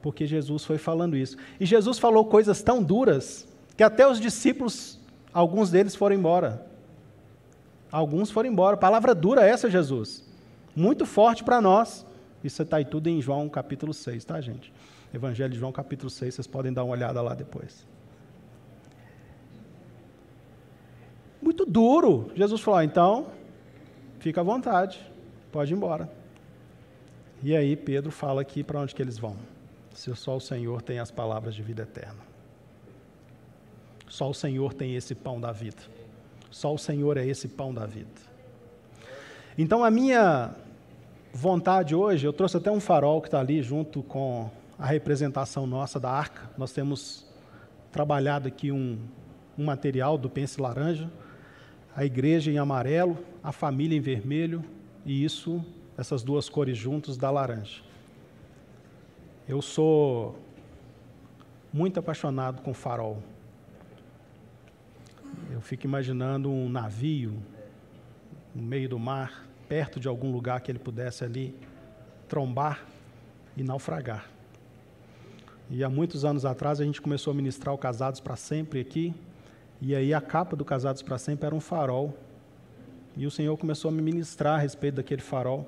porque 0.00 0.26
Jesus 0.26 0.64
foi 0.64 0.78
falando 0.78 1.16
isso. 1.16 1.36
E 1.60 1.66
Jesus 1.66 1.98
falou 1.98 2.24
coisas 2.24 2.62
tão 2.62 2.82
duras 2.82 3.46
que 3.76 3.82
até 3.82 4.06
os 4.06 4.20
discípulos, 4.20 4.98
alguns 5.32 5.70
deles 5.70 5.94
foram 5.94 6.16
embora. 6.16 6.66
Alguns 7.90 8.30
foram 8.30 8.50
embora. 8.50 8.76
Palavra 8.76 9.14
dura 9.14 9.46
essa, 9.46 9.70
Jesus. 9.70 10.24
Muito 10.74 11.04
forte 11.04 11.44
para 11.44 11.60
nós. 11.60 12.06
Isso 12.42 12.62
está 12.62 12.78
aí 12.78 12.84
tudo 12.84 13.08
em 13.08 13.20
João 13.20 13.48
capítulo 13.48 13.92
6, 13.92 14.24
tá, 14.24 14.40
gente? 14.40 14.72
Evangelho 15.12 15.52
de 15.52 15.58
João 15.58 15.70
capítulo 15.70 16.10
6, 16.10 16.34
vocês 16.34 16.46
podem 16.46 16.72
dar 16.72 16.84
uma 16.84 16.92
olhada 16.94 17.20
lá 17.20 17.34
depois. 17.34 17.86
Duro. 21.72 22.30
Jesus 22.34 22.60
falou: 22.60 22.80
ah, 22.80 22.84
então, 22.84 23.26
fica 24.18 24.40
à 24.40 24.44
vontade, 24.44 25.00
pode 25.50 25.72
ir 25.72 25.76
embora. 25.76 26.10
E 27.42 27.56
aí 27.56 27.74
Pedro 27.74 28.12
fala 28.12 28.42
aqui 28.42 28.62
para 28.62 28.78
onde 28.78 28.94
que 28.94 29.02
eles 29.02 29.18
vão. 29.18 29.36
Se 29.92 30.14
só 30.14 30.36
o 30.36 30.40
Senhor 30.40 30.80
tem 30.82 30.98
as 30.98 31.10
palavras 31.10 31.54
de 31.54 31.62
vida 31.62 31.82
eterna. 31.82 32.20
Só 34.08 34.30
o 34.30 34.34
Senhor 34.34 34.74
tem 34.74 34.94
esse 34.94 35.14
pão 35.14 35.40
da 35.40 35.50
vida. 35.50 35.82
Só 36.50 36.72
o 36.72 36.78
Senhor 36.78 37.16
é 37.16 37.26
esse 37.26 37.48
pão 37.48 37.74
da 37.74 37.86
vida. 37.86 38.10
Então 39.56 39.82
a 39.82 39.90
minha 39.90 40.54
vontade 41.32 41.94
hoje, 41.94 42.26
eu 42.26 42.32
trouxe 42.32 42.58
até 42.58 42.70
um 42.70 42.80
farol 42.80 43.20
que 43.20 43.28
está 43.28 43.40
ali 43.40 43.62
junto 43.62 44.02
com 44.02 44.50
a 44.78 44.86
representação 44.86 45.66
nossa 45.66 45.98
da 45.98 46.10
arca. 46.10 46.50
Nós 46.56 46.72
temos 46.72 47.26
trabalhado 47.90 48.48
aqui 48.48 48.70
um, 48.70 48.98
um 49.58 49.64
material 49.64 50.16
do 50.16 50.30
pence 50.30 50.60
laranja, 50.60 51.10
a 51.94 52.04
igreja 52.04 52.50
em 52.50 52.58
amarelo, 52.58 53.18
a 53.42 53.52
família 53.52 53.96
em 53.96 54.00
vermelho, 54.00 54.64
e 55.04 55.24
isso, 55.24 55.64
essas 55.96 56.22
duas 56.22 56.48
cores 56.48 56.76
juntos, 56.76 57.16
dá 57.16 57.30
laranja. 57.30 57.82
Eu 59.48 59.60
sou 59.60 60.38
muito 61.72 61.98
apaixonado 61.98 62.62
com 62.62 62.72
farol. 62.72 63.22
Eu 65.50 65.60
fico 65.60 65.86
imaginando 65.86 66.50
um 66.50 66.68
navio 66.68 67.34
no 68.54 68.62
meio 68.62 68.88
do 68.88 68.98
mar, 68.98 69.46
perto 69.68 69.98
de 69.98 70.08
algum 70.08 70.30
lugar 70.30 70.60
que 70.60 70.70
ele 70.70 70.78
pudesse 70.78 71.24
ali 71.24 71.54
trombar 72.28 72.84
e 73.56 73.62
naufragar. 73.62 74.30
E 75.70 75.82
há 75.82 75.88
muitos 75.88 76.24
anos 76.24 76.44
atrás 76.44 76.80
a 76.80 76.84
gente 76.84 77.00
começou 77.00 77.30
a 77.30 77.34
ministrar 77.34 77.74
o 77.74 77.78
Casados 77.78 78.20
para 78.20 78.36
Sempre 78.36 78.80
aqui, 78.80 79.14
e 79.84 79.96
aí 79.96 80.14
a 80.14 80.20
capa 80.20 80.54
do 80.54 80.64
Casados 80.64 81.02
para 81.02 81.18
Sempre 81.18 81.44
era 81.44 81.54
um 81.54 81.60
farol. 81.60 82.16
E 83.16 83.26
o 83.26 83.30
Senhor 83.32 83.56
começou 83.56 83.88
a 83.88 83.92
me 83.92 84.00
ministrar 84.00 84.54
a 84.54 84.62
respeito 84.62 84.94
daquele 84.94 85.20
farol. 85.20 85.66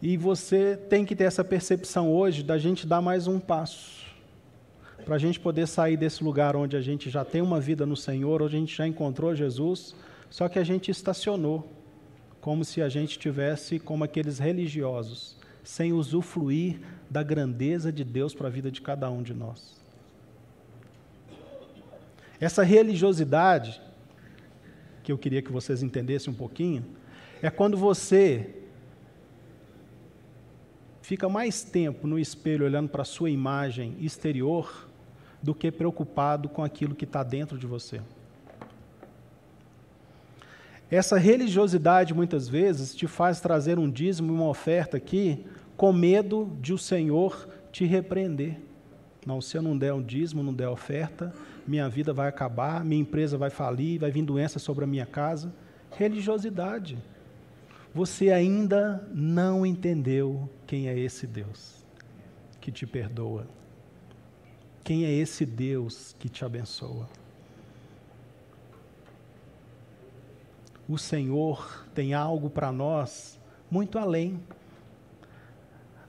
E 0.00 0.16
você 0.16 0.74
tem 0.76 1.04
que 1.04 1.14
ter 1.14 1.24
essa 1.24 1.44
percepção 1.44 2.10
hoje 2.10 2.42
da 2.42 2.56
gente 2.56 2.86
dar 2.86 3.02
mais 3.02 3.26
um 3.26 3.38
passo 3.38 4.06
para 5.04 5.16
a 5.16 5.18
gente 5.18 5.38
poder 5.38 5.66
sair 5.68 5.98
desse 5.98 6.24
lugar 6.24 6.56
onde 6.56 6.74
a 6.74 6.80
gente 6.80 7.10
já 7.10 7.22
tem 7.22 7.42
uma 7.42 7.60
vida 7.60 7.84
no 7.84 7.96
Senhor, 7.96 8.40
onde 8.40 8.56
a 8.56 8.58
gente 8.60 8.74
já 8.74 8.86
encontrou 8.86 9.34
Jesus, 9.34 9.94
só 10.30 10.48
que 10.48 10.58
a 10.58 10.64
gente 10.64 10.90
estacionou, 10.90 11.70
como 12.40 12.64
se 12.64 12.80
a 12.80 12.88
gente 12.88 13.18
tivesse 13.18 13.78
como 13.78 14.04
aqueles 14.04 14.38
religiosos, 14.38 15.36
sem 15.62 15.92
usufruir 15.92 16.80
da 17.10 17.22
grandeza 17.22 17.92
de 17.92 18.04
Deus 18.04 18.34
para 18.34 18.48
a 18.48 18.50
vida 18.50 18.70
de 18.70 18.80
cada 18.80 19.10
um 19.10 19.22
de 19.22 19.34
nós. 19.34 19.81
Essa 22.42 22.64
religiosidade, 22.64 23.80
que 25.04 25.12
eu 25.12 25.16
queria 25.16 25.40
que 25.40 25.52
vocês 25.52 25.80
entendessem 25.80 26.32
um 26.32 26.36
pouquinho, 26.36 26.84
é 27.40 27.48
quando 27.48 27.76
você 27.76 28.52
fica 31.02 31.28
mais 31.28 31.62
tempo 31.62 32.04
no 32.04 32.18
espelho 32.18 32.66
olhando 32.66 32.88
para 32.88 33.02
a 33.02 33.04
sua 33.04 33.30
imagem 33.30 33.96
exterior 34.00 34.88
do 35.40 35.54
que 35.54 35.70
preocupado 35.70 36.48
com 36.48 36.64
aquilo 36.64 36.96
que 36.96 37.04
está 37.04 37.22
dentro 37.22 37.56
de 37.56 37.64
você. 37.64 38.00
Essa 40.90 41.18
religiosidade, 41.18 42.12
muitas 42.12 42.48
vezes, 42.48 42.92
te 42.92 43.06
faz 43.06 43.40
trazer 43.40 43.78
um 43.78 43.88
dízimo 43.88 44.32
e 44.32 44.34
uma 44.34 44.48
oferta 44.48 44.96
aqui 44.96 45.46
com 45.76 45.92
medo 45.92 46.50
de 46.60 46.72
o 46.72 46.78
Senhor 46.78 47.48
te 47.70 47.84
repreender. 47.84 48.58
Não, 49.24 49.40
se 49.40 49.56
eu 49.56 49.62
não 49.62 49.78
der 49.78 49.92
um 49.94 50.02
dízimo, 50.02 50.42
não 50.42 50.52
der 50.52 50.68
oferta, 50.68 51.32
minha 51.66 51.88
vida 51.88 52.12
vai 52.12 52.28
acabar, 52.28 52.84
minha 52.84 53.00
empresa 53.00 53.38
vai 53.38 53.50
falir, 53.50 54.00
vai 54.00 54.10
vir 54.10 54.22
doença 54.22 54.58
sobre 54.58 54.84
a 54.84 54.86
minha 54.86 55.06
casa. 55.06 55.52
Religiosidade. 55.92 56.98
Você 57.94 58.30
ainda 58.30 59.06
não 59.14 59.64
entendeu 59.64 60.48
quem 60.66 60.88
é 60.88 60.98
esse 60.98 61.26
Deus 61.26 61.84
que 62.60 62.72
te 62.72 62.86
perdoa. 62.86 63.46
Quem 64.82 65.04
é 65.04 65.12
esse 65.12 65.46
Deus 65.46 66.16
que 66.18 66.28
te 66.28 66.44
abençoa? 66.44 67.08
O 70.88 70.98
Senhor 70.98 71.86
tem 71.94 72.12
algo 72.12 72.50
para 72.50 72.72
nós 72.72 73.38
muito 73.70 73.98
além. 73.98 74.40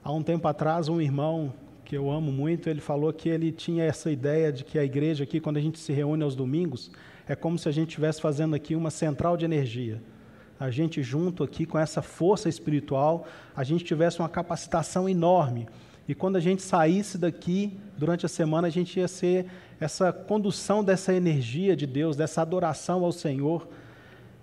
Há 0.02 0.10
um 0.12 0.22
tempo 0.22 0.48
atrás, 0.48 0.88
um 0.88 1.00
irmão 1.00 1.54
que 1.94 1.98
eu 1.98 2.10
amo 2.10 2.32
muito, 2.32 2.68
ele 2.68 2.80
falou 2.80 3.12
que 3.12 3.28
ele 3.28 3.52
tinha 3.52 3.84
essa 3.84 4.10
ideia 4.10 4.52
de 4.52 4.64
que 4.64 4.80
a 4.80 4.84
igreja 4.84 5.22
aqui, 5.22 5.38
quando 5.38 5.58
a 5.58 5.60
gente 5.60 5.78
se 5.78 5.92
reúne 5.92 6.24
aos 6.24 6.34
domingos, 6.34 6.90
é 7.28 7.36
como 7.36 7.56
se 7.56 7.68
a 7.68 7.72
gente 7.72 7.90
estivesse 7.90 8.20
fazendo 8.20 8.56
aqui 8.56 8.74
uma 8.74 8.90
central 8.90 9.36
de 9.36 9.44
energia. 9.44 10.02
A 10.58 10.72
gente 10.72 11.04
junto 11.04 11.44
aqui 11.44 11.64
com 11.64 11.78
essa 11.78 12.02
força 12.02 12.48
espiritual, 12.48 13.28
a 13.54 13.62
gente 13.62 13.84
tivesse 13.84 14.18
uma 14.18 14.28
capacitação 14.28 15.08
enorme 15.08 15.68
e 16.08 16.16
quando 16.16 16.34
a 16.34 16.40
gente 16.40 16.62
saísse 16.62 17.16
daqui, 17.16 17.78
durante 17.96 18.26
a 18.26 18.28
semana, 18.28 18.66
a 18.66 18.70
gente 18.70 18.98
ia 18.98 19.06
ser 19.06 19.46
essa 19.78 20.12
condução 20.12 20.82
dessa 20.82 21.14
energia 21.14 21.76
de 21.76 21.86
Deus, 21.86 22.16
dessa 22.16 22.42
adoração 22.42 23.04
ao 23.04 23.12
Senhor. 23.12 23.68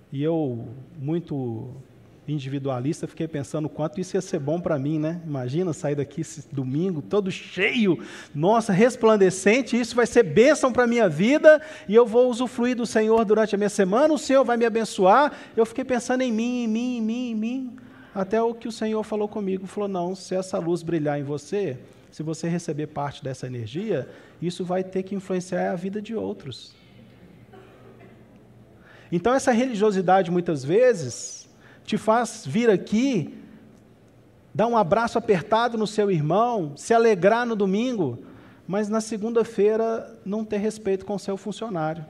E 0.09 0.23
eu, 0.23 0.69
muito 0.97 1.69
individualista, 2.33 3.07
fiquei 3.07 3.27
pensando 3.27 3.67
quanto 3.67 3.99
isso 3.99 4.15
ia 4.15 4.21
ser 4.21 4.39
bom 4.39 4.59
para 4.59 4.77
mim, 4.77 4.99
né? 4.99 5.21
Imagina 5.25 5.73
sair 5.73 5.95
daqui 5.95 6.21
esse 6.21 6.47
domingo 6.53 7.01
todo 7.01 7.31
cheio, 7.31 7.99
nossa, 8.33 8.71
resplandecente, 8.71 9.79
isso 9.79 9.95
vai 9.95 10.05
ser 10.05 10.23
bênção 10.23 10.71
para 10.71 10.83
a 10.83 10.87
minha 10.87 11.09
vida 11.09 11.61
e 11.87 11.95
eu 11.95 12.05
vou 12.05 12.29
usufruir 12.29 12.75
do 12.75 12.85
Senhor 12.85 13.23
durante 13.25 13.55
a 13.55 13.57
minha 13.57 13.69
semana, 13.69 14.13
o 14.13 14.17
Senhor 14.17 14.43
vai 14.43 14.57
me 14.57 14.65
abençoar. 14.65 15.33
Eu 15.55 15.65
fiquei 15.65 15.83
pensando 15.83 16.21
em 16.21 16.31
mim, 16.31 16.63
em 16.63 16.67
mim, 16.67 16.97
em 16.97 17.01
mim, 17.01 17.31
em 17.31 17.35
mim. 17.35 17.77
Até 18.13 18.41
o 18.41 18.53
que 18.53 18.67
o 18.67 18.71
Senhor 18.71 19.01
falou 19.03 19.27
comigo, 19.27 19.65
falou: 19.65 19.87
não, 19.87 20.15
se 20.15 20.35
essa 20.35 20.57
luz 20.57 20.83
brilhar 20.83 21.19
em 21.19 21.23
você, 21.23 21.77
se 22.11 22.21
você 22.21 22.47
receber 22.49 22.87
parte 22.87 23.23
dessa 23.23 23.47
energia, 23.47 24.09
isso 24.41 24.65
vai 24.65 24.83
ter 24.83 25.03
que 25.03 25.15
influenciar 25.15 25.71
a 25.71 25.75
vida 25.75 26.01
de 26.01 26.13
outros. 26.13 26.73
Então, 29.11 29.33
essa 29.33 29.51
religiosidade, 29.51 30.31
muitas 30.31 30.63
vezes, 30.63 31.40
te 31.91 31.97
faz 31.97 32.45
vir 32.47 32.69
aqui, 32.69 33.37
dar 34.53 34.65
um 34.65 34.77
abraço 34.77 35.17
apertado 35.17 35.77
no 35.77 35.85
seu 35.85 36.09
irmão, 36.09 36.71
se 36.77 36.93
alegrar 36.93 37.45
no 37.45 37.53
domingo, 37.53 38.17
mas 38.65 38.87
na 38.87 39.01
segunda-feira 39.01 40.17
não 40.23 40.45
ter 40.45 40.55
respeito 40.55 41.05
com 41.05 41.15
o 41.15 41.19
seu 41.19 41.35
funcionário. 41.35 42.05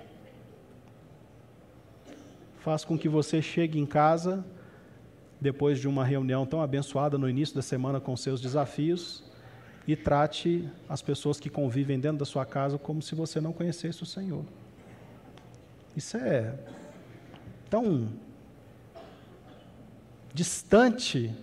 Faz 2.60 2.86
com 2.86 2.96
que 2.96 3.10
você 3.10 3.42
chegue 3.42 3.80
em 3.80 3.86
casa 3.88 4.46
depois 5.40 5.80
de 5.80 5.88
uma 5.88 6.06
reunião 6.06 6.46
tão 6.46 6.62
abençoada 6.62 7.18
no 7.18 7.28
início 7.28 7.56
da 7.56 7.64
semana 7.64 8.00
com 8.00 8.16
seus 8.16 8.40
desafios, 8.40 9.24
e 9.88 9.96
trate 9.96 10.70
as 10.88 11.02
pessoas 11.02 11.40
que 11.40 11.50
convivem 11.50 12.00
dentro 12.00 12.20
da 12.20 12.26
sua 12.26 12.46
casa 12.46 12.78
como 12.78 13.02
se 13.02 13.16
você 13.16 13.42
não 13.42 13.52
conhecesse 13.52 14.04
o 14.04 14.06
Senhor. 14.06 14.46
Isso 15.98 16.18
é 16.18 16.54
tão 17.68 18.12
distante 20.34 21.34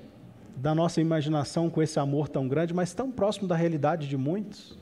da 0.56 0.74
nossa 0.74 1.00
imaginação 1.00 1.70
com 1.70 1.82
esse 1.82 1.98
amor 2.00 2.28
tão 2.28 2.48
grande, 2.48 2.74
mas 2.74 2.92
tão 2.92 3.10
próximo 3.10 3.46
da 3.46 3.54
realidade 3.54 4.08
de 4.08 4.16
muitos. 4.16 4.76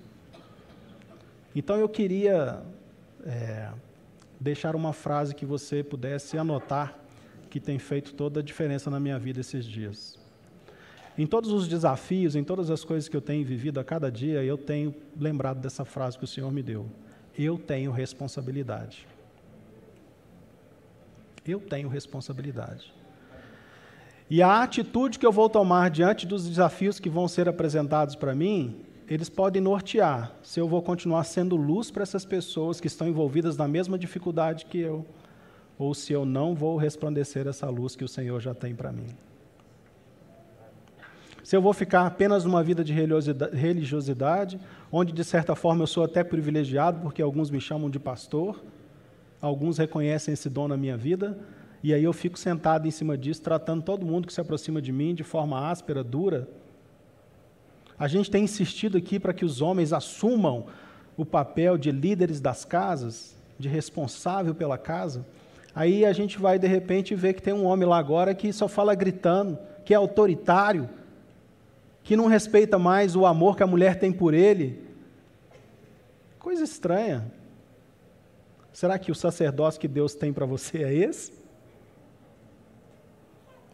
Então 1.55 1.77
eu 1.77 1.89
queria 1.89 2.63
é, 3.25 3.71
deixar 4.41 4.75
uma 4.75 4.93
frase 4.93 5.35
que 5.35 5.45
você 5.45 5.83
pudesse 5.83 6.39
anotar 6.39 6.99
que 7.51 7.61
tem 7.61 7.79
feito 7.79 8.15
toda 8.15 8.41
a 8.41 8.43
diferença 8.43 8.91
na 8.91 9.01
minha 9.01 9.19
vida 9.19 9.41
esses 9.41 9.65
dias. 9.65 10.19
Em 11.17 11.27
todos 11.27 11.51
os 11.51 11.67
desafios, 11.67 12.37
em 12.37 12.45
todas 12.45 12.71
as 12.71 12.85
coisas 12.85 13.09
que 13.09 13.17
eu 13.17 13.23
tenho 13.23 13.45
vivido 13.45 13.81
a 13.81 13.85
cada 13.85 14.11
dia, 14.11 14.43
eu 14.45 14.59
tenho 14.59 14.95
lembrado 15.19 15.61
dessa 15.61 15.85
frase 15.85 16.19
que 16.19 16.25
o 16.25 16.27
Senhor 16.27 16.53
me 16.53 16.63
deu. 16.63 16.87
Eu 17.39 17.59
tenho 17.59 17.91
responsabilidade. 17.91 19.07
Eu 21.47 21.61
tenho 21.61 21.89
responsabilidade. 21.89 22.93
E 24.29 24.43
a 24.43 24.63
atitude 24.63 25.19
que 25.19 25.27
eu 25.27 25.31
vou 25.31 25.49
tomar 25.49 25.89
diante 25.89 26.27
dos 26.27 26.49
desafios 26.49 26.99
que 26.99 27.09
vão 27.09 27.29
ser 27.29 27.49
apresentados 27.49 28.17
para 28.17 28.35
mim, 28.35 28.75
eles 29.09 29.29
podem 29.29 29.63
nortear 29.63 30.33
se 30.43 30.59
eu 30.59 30.67
vou 30.67 30.83
continuar 30.83 31.23
sendo 31.23 31.55
luz 31.55 31.93
para 31.93 32.03
essas 32.03 32.25
pessoas 32.25 32.81
que 32.81 32.89
estão 32.89 33.07
envolvidas 33.07 33.57
na 33.57 33.69
mesma 33.69 33.97
dificuldade 33.97 34.67
que 34.67 34.79
eu, 34.79 35.07
ou 35.79 35.95
se 35.95 36.13
eu 36.13 36.25
não 36.25 36.57
vou 36.57 36.77
resplandecer 36.77 37.47
essa 37.47 37.69
luz 37.69 37.95
que 37.95 38.05
o 38.05 38.09
Senhor 38.09 38.41
já 38.41 38.53
tem 38.53 38.75
para 38.75 38.91
mim. 38.91 39.07
Se 41.45 41.55
eu 41.55 41.63
vou 41.63 41.73
ficar 41.73 42.05
apenas 42.05 42.45
numa 42.45 42.61
vida 42.65 42.83
de 42.83 42.93
religiosidade, 42.93 44.59
onde 44.91 45.13
de 45.13 45.23
certa 45.23 45.55
forma 45.55 45.85
eu 45.85 45.87
sou 45.87 46.03
até 46.03 46.25
privilegiado, 46.25 46.99
porque 47.01 47.23
alguns 47.23 47.49
me 47.49 47.61
chamam 47.61 47.89
de 47.89 48.01
pastor, 48.01 48.61
alguns 49.41 49.79
reconhecem 49.79 50.35
esse 50.35 50.51
dom 50.51 50.67
na 50.67 50.77
minha 50.77 50.97
vida, 50.97 51.39
e 51.83 51.93
aí 51.93 52.03
eu 52.03 52.13
fico 52.13 52.39
sentado 52.39 52.87
em 52.87 52.91
cima 52.91 53.17
disso, 53.17 53.43
tratando 53.43 53.83
todo 53.83 54.07
mundo 54.07 54.27
que 54.27 54.33
se 54.33 54.41
aproxima 54.41 54.81
de 54.81 54.93
mim 54.93 55.15
de 55.15 55.23
forma 55.23 55.69
áspera, 55.69 56.03
dura. 56.03 56.49
A 57.99 58.09
gente 58.09 58.31
tem 58.31 58.45
insistido 58.45 58.99
aqui 58.99 59.19
para 59.19 59.33
que 59.33 59.45
os 59.45 59.61
homens 59.63 59.93
assumam 59.93 60.67
o 61.17 61.25
papel 61.25 61.79
de 61.79 61.91
líderes 61.91 62.41
das 62.41 62.65
casas, 62.65 63.35
de 63.59 63.69
responsável 63.69 64.55
pela 64.55 64.77
casa. 64.77 65.25
Aí 65.75 66.05
a 66.05 66.13
gente 66.13 66.39
vai 66.39 66.59
de 66.59 66.67
repente 66.67 67.15
ver 67.15 67.35
que 67.35 67.43
tem 67.43 67.55
um 67.55 67.65
homem 67.65 67.89
lá 67.89 67.99
agora 67.99 68.35
que 68.35 68.53
só 68.53 68.69
fala 68.69 68.95
gritando, 68.95 69.59
que 69.85 69.95
é 69.95 69.97
autoritário, 69.97 70.89
que 72.03 72.17
não 72.17 72.27
respeita 72.27 72.79
mais 72.79 73.17
o 73.17 73.25
amor 73.27 73.57
que 73.57 73.63
a 73.63 73.67
mulher 73.67 73.99
tem 73.99 74.13
por 74.13 74.35
ele. 74.35 74.85
Coisa 76.39 76.65
estranha. 76.65 77.31
Será 78.73 78.99
que 78.99 79.11
o 79.11 79.15
sacerdócio 79.15 79.81
que 79.81 79.89
Deus 79.89 80.15
tem 80.15 80.33
para 80.33 80.45
você 80.45 80.83
é 80.83 80.95
esse? 80.95 81.33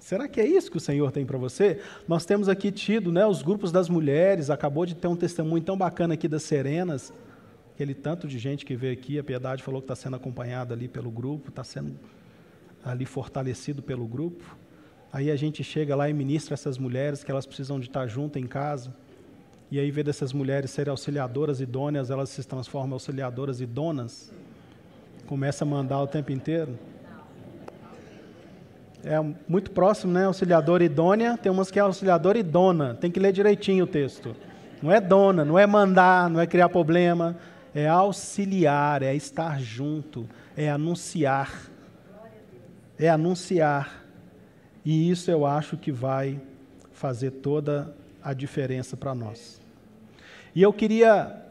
Será 0.03 0.27
que 0.27 0.41
é 0.41 0.45
isso 0.45 0.69
que 0.69 0.77
o 0.77 0.81
Senhor 0.81 1.13
tem 1.13 1.25
para 1.25 1.39
você? 1.39 1.81
Nós 2.09 2.27
temos 2.27 2.49
aqui 2.49 2.73
tido 2.73 3.13
né, 3.13 3.25
os 3.25 3.41
grupos 3.41 3.71
das 3.71 3.89
mulheres, 3.89 4.51
acabou 4.51 4.85
de 4.85 4.97
ter 4.97 5.07
um 5.07 5.15
testemunho 5.15 5.63
tão 5.63 5.77
bacana 5.77 6.15
aqui 6.15 6.27
das 6.27 6.43
Serenas, 6.43 7.13
aquele 7.73 7.95
tanto 7.95 8.27
de 8.27 8.37
gente 8.37 8.67
que 8.67 8.75
veio 8.75 8.95
aqui, 8.95 9.17
a 9.17 9.23
Piedade 9.23 9.63
falou 9.63 9.81
que 9.81 9.85
está 9.85 9.95
sendo 9.95 10.17
acompanhada 10.17 10.75
ali 10.75 10.89
pelo 10.89 11.09
grupo, 11.09 11.51
está 11.51 11.63
sendo 11.63 11.95
ali 12.85 13.07
fortalecido 13.07 13.81
pelo 13.81 14.05
grupo. 14.05 14.57
Aí 15.13 15.31
a 15.31 15.37
gente 15.37 15.63
chega 15.63 15.95
lá 15.95 16.11
e 16.11 16.13
ministra 16.13 16.55
essas 16.55 16.79
mulheres 16.79 17.23
que 17.23 17.31
elas 17.31 17.47
precisam 17.47 17.79
de 17.79 17.87
estar 17.87 18.09
juntas 18.09 18.43
em 18.43 18.47
casa. 18.49 18.93
E 19.71 19.79
aí, 19.79 19.89
vê 19.93 20.03
dessas 20.03 20.33
mulheres 20.33 20.73
serem 20.73 20.91
auxiliadoras 20.91 21.61
idôneas, 21.61 22.11
elas 22.11 22.29
se 22.29 22.43
transformam 22.45 22.91
em 22.91 22.95
auxiliadoras 22.95 23.61
idonas 23.61 24.33
começa 25.33 25.65
a 25.65 25.67
mandar 25.67 25.99
o 25.99 26.07
tempo 26.07 26.31
inteiro. 26.31 26.79
É 29.05 29.21
muito 29.49 29.71
próximo, 29.73 30.13
né? 30.13 30.27
Auxiliador 30.27 30.81
idônea, 30.81 31.37
tem 31.37 31.51
umas 31.51 31.71
que 31.71 31.79
é 31.79 31.83
auxiliador 31.83 32.37
e 32.37 32.43
dona. 32.43 32.95
Tem 32.95 33.11
que 33.11 33.19
ler 33.19 33.33
direitinho 33.33 33.85
o 33.85 33.87
texto. 33.87 34.35
Não 34.81 34.93
é 34.93 35.01
dona, 35.01 35.45
não 35.45 35.59
é 35.59 35.67
mandar, 35.67 36.31
não 36.31 36.41
é 36.41 36.47
criar 36.47 36.69
problema. 36.69 37.37
É 37.75 37.89
auxiliar, 37.89 39.03
é 39.03 39.15
estar 39.15 39.61
junto, 39.61 40.29
é 40.57 40.71
anunciar. 40.71 41.71
É 42.99 43.09
anunciar. 43.09 44.05
E 44.85 45.11
isso 45.11 45.31
eu 45.31 45.47
acho 45.47 45.77
que 45.77 45.91
vai 45.91 46.41
fazer 46.93 47.31
toda 47.31 47.95
a 48.23 48.33
diferença 48.33 48.97
para 48.97 49.15
nós. 49.15 49.61
E 50.55 50.63
eu 50.63 50.73
queria 50.73 51.43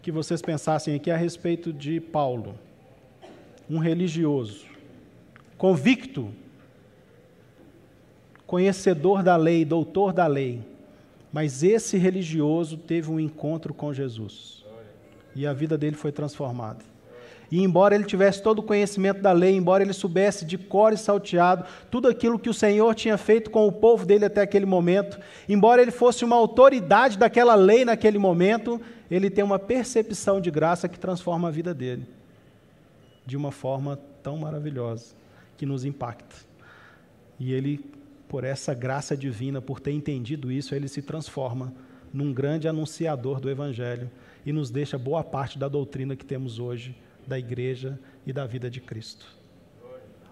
que 0.00 0.10
vocês 0.10 0.40
pensassem 0.40 0.94
aqui 0.94 1.10
a 1.10 1.16
respeito 1.16 1.72
de 1.72 2.00
Paulo, 2.00 2.58
um 3.68 3.78
religioso, 3.78 4.71
convicto, 5.62 6.28
conhecedor 8.44 9.22
da 9.22 9.36
lei, 9.36 9.64
doutor 9.64 10.12
da 10.12 10.26
lei, 10.26 10.60
mas 11.32 11.62
esse 11.62 11.96
religioso 11.96 12.76
teve 12.76 13.08
um 13.08 13.20
encontro 13.20 13.72
com 13.72 13.94
Jesus 13.94 14.64
e 15.36 15.46
a 15.46 15.52
vida 15.52 15.78
dele 15.78 15.94
foi 15.94 16.10
transformada. 16.10 16.84
E 17.48 17.62
embora 17.62 17.94
ele 17.94 18.02
tivesse 18.02 18.42
todo 18.42 18.58
o 18.58 18.62
conhecimento 18.64 19.22
da 19.22 19.30
lei, 19.30 19.54
embora 19.54 19.84
ele 19.84 19.92
soubesse 19.92 20.44
de 20.44 20.58
cor 20.58 20.92
e 20.92 20.96
salteado 20.96 21.64
tudo 21.92 22.08
aquilo 22.08 22.40
que 22.40 22.50
o 22.50 22.54
Senhor 22.54 22.92
tinha 22.96 23.16
feito 23.16 23.48
com 23.48 23.64
o 23.64 23.70
povo 23.70 24.04
dele 24.04 24.24
até 24.24 24.40
aquele 24.40 24.66
momento, 24.66 25.16
embora 25.48 25.80
ele 25.80 25.92
fosse 25.92 26.24
uma 26.24 26.34
autoridade 26.34 27.16
daquela 27.16 27.54
lei 27.54 27.84
naquele 27.84 28.18
momento, 28.18 28.80
ele 29.08 29.30
tem 29.30 29.44
uma 29.44 29.60
percepção 29.60 30.40
de 30.40 30.50
graça 30.50 30.88
que 30.88 30.98
transforma 30.98 31.46
a 31.46 31.52
vida 31.52 31.72
dele 31.72 32.04
de 33.24 33.36
uma 33.36 33.52
forma 33.52 33.96
tão 34.24 34.36
maravilhosa, 34.36 35.21
que 35.56 35.66
nos 35.66 35.84
impacta. 35.84 36.36
E 37.38 37.52
ele, 37.52 37.84
por 38.28 38.44
essa 38.44 38.74
graça 38.74 39.16
divina, 39.16 39.60
por 39.60 39.80
ter 39.80 39.92
entendido 39.92 40.50
isso, 40.50 40.74
ele 40.74 40.88
se 40.88 41.02
transforma 41.02 41.72
num 42.12 42.32
grande 42.32 42.68
anunciador 42.68 43.40
do 43.40 43.48
Evangelho 43.48 44.10
e 44.44 44.52
nos 44.52 44.70
deixa 44.70 44.98
boa 44.98 45.24
parte 45.24 45.58
da 45.58 45.68
doutrina 45.68 46.16
que 46.16 46.24
temos 46.24 46.58
hoje 46.58 46.94
da 47.26 47.38
igreja 47.38 47.98
e 48.26 48.32
da 48.32 48.46
vida 48.46 48.68
de 48.68 48.80
Cristo. 48.80 49.26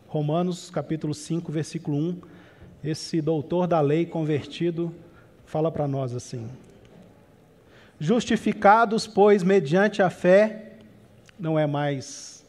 Romanos 0.07 0.71
capítulo 0.71 1.15
5, 1.15 1.53
versículo 1.53 1.97
1, 1.97 2.21
esse 2.83 3.21
doutor 3.21 3.67
da 3.67 3.81
lei 3.81 4.05
convertido 4.05 4.93
fala 5.45 5.71
para 5.71 5.87
nós 5.87 6.15
assim: 6.15 6.49
Justificados, 7.99 9.07
pois, 9.07 9.43
mediante 9.43 10.03
a 10.03 10.11
fé, 10.11 10.73
não 11.39 11.59
é 11.59 11.67
mais 11.67 12.45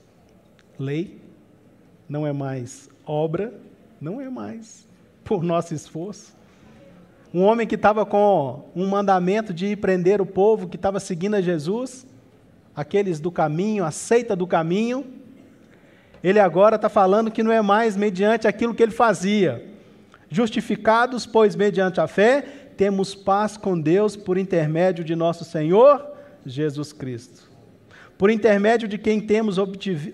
lei, 0.80 1.21
não 2.12 2.28
é 2.28 2.34
mais 2.34 2.90
obra, 3.06 3.54
não 4.02 4.20
é 4.20 4.30
mais 4.30 4.86
por 5.24 5.42
nosso 5.42 5.74
esforço. 5.74 6.36
Um 7.34 7.42
homem 7.42 7.66
que 7.66 7.76
estava 7.76 8.06
com 8.06 8.70
um 8.76 8.86
mandamento 8.86 9.54
de 9.54 9.68
ir 9.68 9.78
prender 9.78 10.20
o 10.20 10.26
povo, 10.26 10.68
que 10.68 10.76
estava 10.76 11.00
seguindo 11.00 11.36
a 11.36 11.42
Jesus, 11.42 12.06
aqueles 12.76 13.22
do 13.22 13.32
caminho, 13.32 13.86
a 13.86 13.92
seita 13.92 14.36
do 14.36 14.46
caminho, 14.46 15.06
ele 16.22 16.38
agora 16.38 16.76
está 16.76 16.90
falando 16.90 17.32
que 17.32 17.42
não 17.42 17.50
é 17.52 17.62
mais 17.62 17.96
mediante 17.96 18.46
aquilo 18.46 18.76
que 18.76 18.84
ele 18.84 18.92
fazia. 18.92 19.66
Justificados, 20.30 21.26
pois, 21.26 21.56
mediante 21.56 22.02
a 22.02 22.08
fé, 22.08 22.42
temos 22.76 23.16
paz 23.16 23.56
com 23.56 23.80
Deus 23.80 24.18
por 24.18 24.38
intermédio 24.38 25.06
de 25.06 25.16
nosso 25.16 25.46
Senhor 25.46 26.06
Jesus 26.46 26.92
Cristo. 26.92 27.50
Por 28.18 28.30
intermédio 28.30 28.86
de 28.86 28.98
quem 28.98 29.22
temos 29.22 29.58
obtive, 29.58 30.14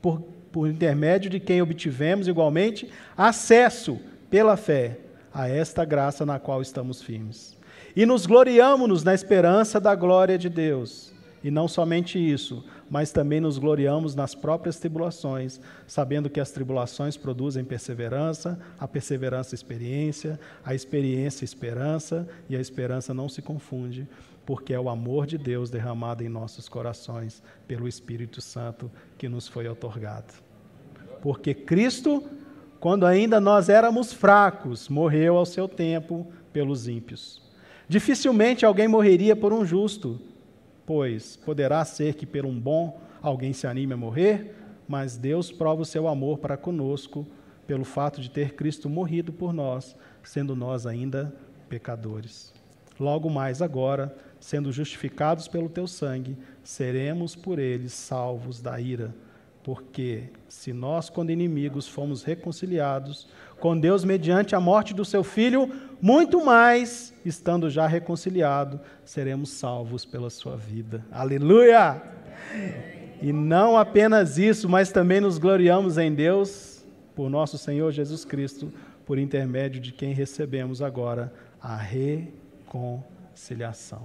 por, 0.00 0.22
por 0.52 0.68
intermédio 0.68 1.30
de 1.30 1.40
quem 1.40 1.62
obtivemos 1.62 2.28
igualmente 2.28 2.88
acesso 3.16 3.98
pela 4.30 4.56
fé 4.56 4.98
a 5.32 5.48
esta 5.48 5.84
graça 5.84 6.26
na 6.26 6.38
qual 6.38 6.60
estamos 6.60 7.02
firmes. 7.02 7.56
E 7.96 8.06
nos 8.06 8.26
gloriamos 8.26 9.02
na 9.02 9.14
esperança 9.14 9.80
da 9.80 9.94
glória 9.94 10.38
de 10.38 10.48
Deus. 10.48 11.12
E 11.44 11.50
não 11.50 11.66
somente 11.66 12.18
isso, 12.18 12.64
mas 12.88 13.10
também 13.10 13.40
nos 13.40 13.58
gloriamos 13.58 14.14
nas 14.14 14.32
próprias 14.32 14.78
tribulações, 14.78 15.60
sabendo 15.88 16.30
que 16.30 16.38
as 16.38 16.52
tribulações 16.52 17.16
produzem 17.16 17.64
perseverança, 17.64 18.60
a 18.78 18.86
perseverança, 18.86 19.54
experiência, 19.54 20.38
a 20.64 20.72
experiência, 20.72 21.44
esperança, 21.44 22.28
e 22.48 22.54
a 22.54 22.60
esperança 22.60 23.12
não 23.12 23.28
se 23.28 23.42
confunde, 23.42 24.06
porque 24.44 24.74
é 24.74 24.80
o 24.80 24.88
amor 24.88 25.26
de 25.26 25.38
Deus 25.38 25.70
derramado 25.70 26.24
em 26.24 26.28
nossos 26.28 26.68
corações 26.68 27.42
pelo 27.66 27.88
Espírito 27.88 28.40
Santo 28.40 28.90
que 29.16 29.28
nos 29.28 29.46
foi 29.48 29.68
otorgado. 29.68 30.34
Porque 31.20 31.54
Cristo, 31.54 32.24
quando 32.80 33.06
ainda 33.06 33.40
nós 33.40 33.68
éramos 33.68 34.12
fracos, 34.12 34.88
morreu 34.88 35.36
ao 35.36 35.46
seu 35.46 35.68
tempo 35.68 36.26
pelos 36.52 36.88
ímpios. 36.88 37.40
Dificilmente 37.88 38.64
alguém 38.64 38.88
morreria 38.88 39.36
por 39.36 39.52
um 39.52 39.64
justo 39.64 40.20
Pois 40.84 41.36
poderá 41.36 41.84
ser 41.84 42.14
que 42.14 42.26
por 42.26 42.44
um 42.44 42.58
bom 42.58 43.00
alguém 43.22 43.52
se 43.52 43.66
anime 43.66 43.94
a 43.94 43.96
morrer, 43.96 44.54
mas 44.88 45.16
Deus 45.16 45.52
prova 45.52 45.82
o 45.82 45.86
seu 45.86 46.08
amor 46.08 46.38
para 46.38 46.56
conosco 46.56 47.26
pelo 47.66 47.84
fato 47.84 48.20
de 48.20 48.28
ter 48.28 48.54
Cristo 48.54 48.90
morrido 48.90 49.32
por 49.32 49.52
nós, 49.52 49.96
sendo 50.24 50.56
nós 50.56 50.86
ainda 50.86 51.32
pecadores. 51.68 52.52
Logo 52.98 53.30
mais 53.30 53.62
agora, 53.62 54.14
sendo 54.42 54.70
justificados 54.72 55.46
pelo 55.46 55.68
teu 55.68 55.86
sangue, 55.86 56.36
seremos 56.64 57.36
por 57.36 57.60
ele 57.60 57.88
salvos 57.88 58.60
da 58.60 58.80
ira. 58.80 59.14
Porque 59.62 60.24
se 60.48 60.72
nós, 60.72 61.08
quando 61.08 61.30
inimigos, 61.30 61.86
fomos 61.86 62.24
reconciliados 62.24 63.28
com 63.60 63.78
Deus 63.78 64.04
mediante 64.04 64.56
a 64.56 64.60
morte 64.60 64.92
do 64.92 65.04
seu 65.04 65.22
filho, 65.22 65.70
muito 66.00 66.44
mais, 66.44 67.14
estando 67.24 67.70
já 67.70 67.86
reconciliado, 67.86 68.80
seremos 69.04 69.50
salvos 69.50 70.04
pela 70.04 70.28
sua 70.28 70.56
vida. 70.56 71.06
Aleluia! 71.12 72.02
E 73.22 73.32
não 73.32 73.78
apenas 73.78 74.38
isso, 74.38 74.68
mas 74.68 74.90
também 74.90 75.20
nos 75.20 75.38
gloriamos 75.38 75.98
em 75.98 76.12
Deus, 76.12 76.84
por 77.14 77.30
nosso 77.30 77.56
Senhor 77.56 77.92
Jesus 77.92 78.24
Cristo, 78.24 78.72
por 79.06 79.18
intermédio 79.18 79.80
de 79.80 79.92
quem 79.92 80.12
recebemos 80.12 80.82
agora 80.82 81.32
a 81.60 81.76
reconciliação. 81.76 84.02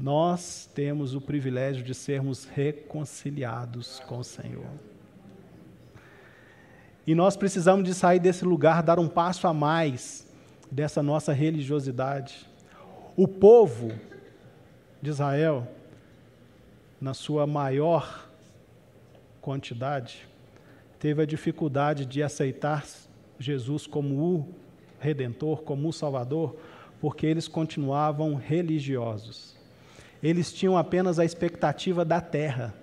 Nós 0.00 0.66
temos 0.74 1.14
o 1.14 1.20
privilégio 1.20 1.84
de 1.84 1.94
sermos 1.94 2.46
reconciliados 2.46 4.00
com 4.06 4.18
o 4.18 4.24
Senhor. 4.24 4.70
E 7.06 7.14
nós 7.14 7.36
precisamos 7.36 7.84
de 7.84 7.92
sair 7.92 8.18
desse 8.18 8.42
lugar, 8.46 8.82
dar 8.82 8.98
um 8.98 9.08
passo 9.08 9.46
a 9.46 9.52
mais 9.52 10.26
dessa 10.70 11.02
nossa 11.02 11.34
religiosidade. 11.34 12.48
O 13.14 13.28
povo 13.28 13.92
de 15.02 15.10
Israel, 15.10 15.68
na 16.98 17.12
sua 17.12 17.46
maior 17.46 18.26
quantidade, 19.42 20.26
teve 20.98 21.22
a 21.22 21.26
dificuldade 21.26 22.06
de 22.06 22.22
aceitar 22.22 22.86
Jesus 23.38 23.86
como 23.86 24.14
o 24.14 24.48
redentor, 24.98 25.62
como 25.62 25.88
o 25.88 25.92
salvador, 25.92 26.56
porque 27.02 27.26
eles 27.26 27.46
continuavam 27.46 28.34
religiosos. 28.34 29.59
Eles 30.22 30.52
tinham 30.52 30.76
apenas 30.76 31.18
a 31.18 31.24
expectativa 31.24 32.04
da 32.04 32.20
terra, 32.20 32.74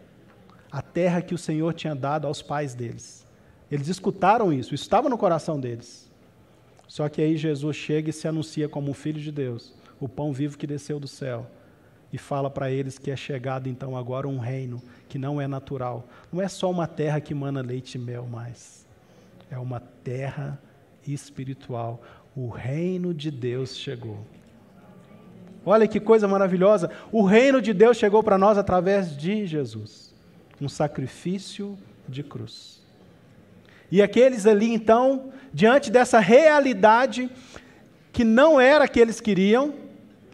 a 0.71 0.81
terra 0.81 1.21
que 1.21 1.35
o 1.35 1.37
Senhor 1.37 1.73
tinha 1.73 1.95
dado 1.95 2.25
aos 2.25 2.41
pais 2.41 2.73
deles. 2.73 3.25
Eles 3.71 3.87
escutaram 3.87 4.51
isso, 4.51 4.73
isso 4.73 4.83
estava 4.83 5.09
no 5.09 5.17
coração 5.17 5.59
deles. 5.59 6.09
Só 6.87 7.09
que 7.09 7.21
aí 7.21 7.37
Jesus 7.37 7.75
chega 7.75 8.09
e 8.09 8.13
se 8.13 8.27
anuncia 8.27 8.69
como 8.69 8.91
o 8.91 8.93
Filho 8.93 9.19
de 9.19 9.31
Deus, 9.31 9.73
o 9.99 10.07
pão 10.07 10.31
vivo 10.31 10.57
que 10.57 10.65
desceu 10.65 10.99
do 10.99 11.07
céu, 11.07 11.45
e 12.11 12.17
fala 12.17 12.49
para 12.49 12.71
eles 12.71 12.97
que 12.97 13.11
é 13.11 13.15
chegado 13.15 13.67
então 13.67 13.97
agora 13.97 14.27
um 14.27 14.39
reino 14.39 14.81
que 15.09 15.17
não 15.17 15.41
é 15.41 15.47
natural. 15.47 16.07
Não 16.31 16.41
é 16.41 16.47
só 16.47 16.71
uma 16.71 16.87
terra 16.87 17.19
que 17.19 17.33
mana 17.33 17.61
leite 17.61 17.95
e 17.95 17.99
mel 17.99 18.25
mais. 18.25 18.87
É 19.51 19.57
uma 19.57 19.79
terra 19.79 20.59
espiritual. 21.05 22.01
O 22.35 22.47
reino 22.47 23.13
de 23.13 23.29
Deus 23.29 23.75
chegou. 23.75 24.25
Olha 25.69 25.85
que 25.85 25.99
coisa 25.99 26.29
maravilhosa. 26.29 26.89
O 27.11 27.23
reino 27.23 27.61
de 27.61 27.73
Deus 27.73 27.97
chegou 27.97 28.23
para 28.23 28.37
nós 28.37 28.57
através 28.57 29.17
de 29.17 29.45
Jesus 29.45 30.15
um 30.61 30.69
sacrifício 30.69 31.77
de 32.07 32.23
cruz. 32.23 32.81
E 33.91 34.01
aqueles 34.01 34.45
ali, 34.45 34.73
então, 34.73 35.29
diante 35.53 35.91
dessa 35.91 36.19
realidade, 36.19 37.29
que 38.13 38.23
não 38.23 38.61
era 38.61 38.87
que 38.87 38.97
eles 38.97 39.19
queriam, 39.19 39.73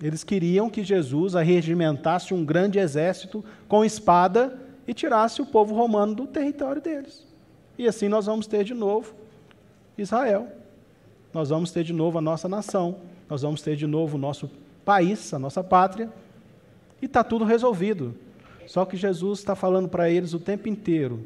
eles 0.01 0.23
queriam 0.23 0.69
que 0.69 0.83
Jesus 0.83 1.35
arregimentasse 1.35 2.31
um 2.31 2.45
grande 2.45 2.77
exército 2.77 3.43
com 3.67 3.83
espada 3.83 4.59
e 4.87 4.93
tirasse 4.93 5.41
o 5.41 5.47
povo 5.47 5.73
romano 5.73 6.13
do 6.13 6.27
território 6.27 6.81
deles. 6.81 7.25
E 7.75 7.87
assim 7.87 8.07
nós 8.07 8.27
vamos 8.27 8.45
ter 8.45 8.63
de 8.63 8.75
novo 8.75 9.15
Israel. 9.97 10.47
Nós 11.33 11.49
vamos 11.49 11.71
ter 11.71 11.83
de 11.83 11.91
novo 11.91 12.19
a 12.19 12.21
nossa 12.21 12.47
nação. 12.47 12.97
Nós 13.27 13.41
vamos 13.41 13.63
ter 13.63 13.75
de 13.75 13.87
novo 13.87 14.15
o 14.15 14.19
nosso 14.19 14.47
país, 14.85 15.33
a 15.33 15.39
nossa 15.39 15.63
pátria. 15.63 16.09
E 17.01 17.05
está 17.05 17.23
tudo 17.23 17.45
resolvido. 17.45 18.15
Só 18.65 18.85
que 18.85 18.95
Jesus 18.95 19.39
está 19.39 19.55
falando 19.55 19.89
para 19.89 20.09
eles 20.09 20.33
o 20.33 20.39
tempo 20.39 20.69
inteiro: 20.69 21.25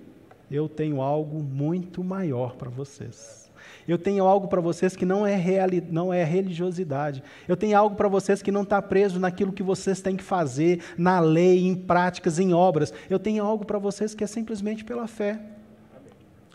eu 0.50 0.68
tenho 0.68 1.02
algo 1.02 1.42
muito 1.44 2.04
maior 2.04 2.56
para 2.56 2.70
vocês. 2.70 3.48
Eu 3.88 3.98
tenho 3.98 4.26
algo 4.26 4.48
para 4.48 4.60
vocês 4.60 4.96
que 4.96 5.06
não 5.06 5.26
é, 5.26 5.36
reali 5.36 5.82
não 5.82 6.14
é 6.14 6.24
religiosidade. 6.24 7.24
Eu 7.48 7.56
tenho 7.56 7.78
algo 7.78 7.96
para 7.96 8.08
vocês 8.08 8.42
que 8.42 8.52
não 8.52 8.64
está 8.64 8.82
preso 8.82 9.20
naquilo 9.20 9.54
que 9.54 9.64
vocês 9.64 10.02
têm 10.02 10.16
que 10.16 10.24
fazer, 10.24 10.82
na 10.98 11.20
lei, 11.20 11.66
em 11.66 11.76
práticas, 11.76 12.38
em 12.38 12.54
obras. 12.54 12.94
Eu 13.10 13.18
tenho 13.18 13.44
algo 13.44 13.66
para 13.66 13.80
vocês 13.80 14.14
que 14.14 14.24
é 14.24 14.28
simplesmente 14.28 14.84
pela 14.84 15.08
fé 15.08 15.40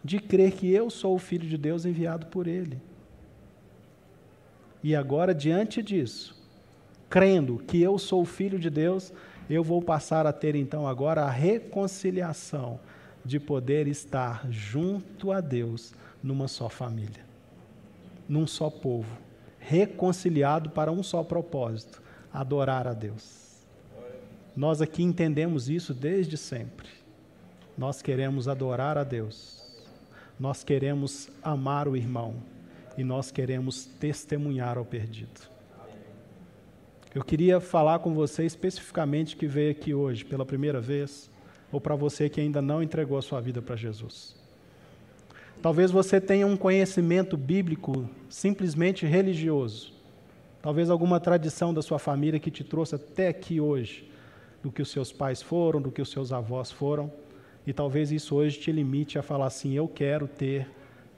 de 0.05 0.19
crer 0.19 0.53
que 0.53 0.71
eu 0.71 0.91
sou 0.91 1.15
o 1.15 1.19
Filho 1.19 1.49
de 1.49 1.57
Deus 1.57 1.85
enviado 1.85 2.27
por 2.27 2.47
Ele. 2.47 2.81
E 4.83 4.97
agora, 4.97 5.33
diante 5.33 5.81
disso, 5.81 6.42
crendo 7.13 7.59
que 7.59 7.83
eu 7.83 7.99
sou 7.99 8.25
Filho 8.25 8.59
de 8.59 8.71
Deus, 8.71 9.13
eu 9.51 9.63
vou 9.63 9.83
passar 9.83 10.27
a 10.27 10.33
ter 10.33 10.55
então 10.55 10.89
agora 10.89 11.25
a 11.25 11.31
reconciliação 11.31 12.81
de 13.23 13.39
poder 13.39 13.87
estar 13.87 14.51
junto 14.51 15.31
a 15.31 15.43
Deus 15.43 15.93
numa 16.23 16.49
só 16.49 16.71
família, 16.71 17.27
num 18.27 18.47
só 18.47 18.71
povo, 18.71 19.15
reconciliado 19.59 20.71
para 20.71 20.91
um 20.91 21.03
só 21.03 21.23
propósito: 21.23 22.03
adorar 22.33 22.89
a 22.89 22.95
Deus. 22.95 23.61
Nós 24.57 24.81
aqui 24.81 25.03
entendemos 25.03 25.69
isso 25.69 25.93
desde 25.93 26.39
sempre. 26.39 26.89
Nós 27.77 28.01
queremos 28.01 28.49
adorar 28.49 28.97
a 28.97 29.05
Deus 29.05 29.63
nós 30.43 30.65
queremos 30.65 31.29
amar 31.41 31.87
o 31.87 31.97
irmão 31.97 32.35
e 32.99 33.05
nós 33.05 33.31
queremos 33.31 33.85
testemunhar 33.85 34.77
ao 34.77 34.85
perdido. 34.85 35.52
Eu 37.15 37.23
queria 37.23 37.61
falar 37.61 37.99
com 37.99 38.15
você 38.15 38.47
especificamente 38.47 39.37
que 39.37 39.47
veio 39.47 39.71
aqui 39.71 39.93
hoje 39.93 40.25
pela 40.25 40.47
primeira 40.47 40.81
vez, 40.81 41.31
ou 41.71 41.79
para 41.79 41.95
você 41.95 42.27
que 42.27 42.41
ainda 42.41 42.63
não 42.63 42.83
entregou 42.83 43.19
a 43.19 43.23
sua 43.23 43.39
vida 43.39 43.61
para 43.61 43.77
Jesus. 43.77 44.35
Talvez 45.61 45.91
você 45.91 46.19
tenha 46.19 46.47
um 46.47 46.57
conhecimento 46.57 47.37
bíblico 47.37 48.09
simplesmente 48.31 49.05
religioso. 49.05 49.93
Talvez 50.63 50.89
alguma 50.89 51.21
tradição 51.21 51.75
da 51.75 51.83
sua 51.83 51.99
família 51.99 52.41
que 52.41 52.51
te 52.51 52.65
trouxe 52.65 52.95
até 52.95 53.29
aqui 53.29 53.61
hoje, 53.61 54.11
do 54.63 54.73
que 54.73 54.81
os 54.81 54.91
seus 54.91 55.13
pais 55.13 55.43
foram, 55.43 55.83
do 55.83 55.91
que 55.91 56.01
os 56.01 56.11
seus 56.11 56.33
avós 56.33 56.71
foram. 56.71 57.13
E 57.67 57.75
talvez 57.75 58.11
isso 58.11 58.37
hoje 58.37 58.59
te 58.59 58.73
limite 58.73 59.19
a 59.19 59.23
falar 59.23 59.47
assim: 59.47 59.75
eu 59.75 59.87
quero 59.87 60.27
ter 60.27 60.67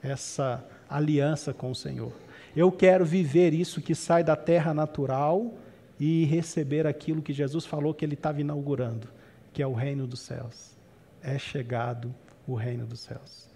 essa 0.03 0.61
aliança 0.89 1.53
com 1.53 1.71
o 1.71 1.75
Senhor. 1.75 2.11
Eu 2.53 2.69
quero 2.69 3.05
viver 3.05 3.53
isso 3.53 3.81
que 3.81 3.95
sai 3.95 4.25
da 4.25 4.35
terra 4.35 4.73
natural 4.73 5.53
e 5.99 6.25
receber 6.25 6.85
aquilo 6.85 7.21
que 7.21 7.33
Jesus 7.33 7.65
falou 7.65 7.93
que 7.93 8.03
ele 8.03 8.15
estava 8.15 8.41
inaugurando, 8.41 9.07
que 9.53 9.61
é 9.61 9.67
o 9.67 9.73
reino 9.73 10.05
dos 10.05 10.19
céus. 10.19 10.75
É 11.21 11.37
chegado 11.39 12.13
o 12.47 12.53
reino 12.53 12.85
dos 12.85 12.99
céus. 12.99 13.49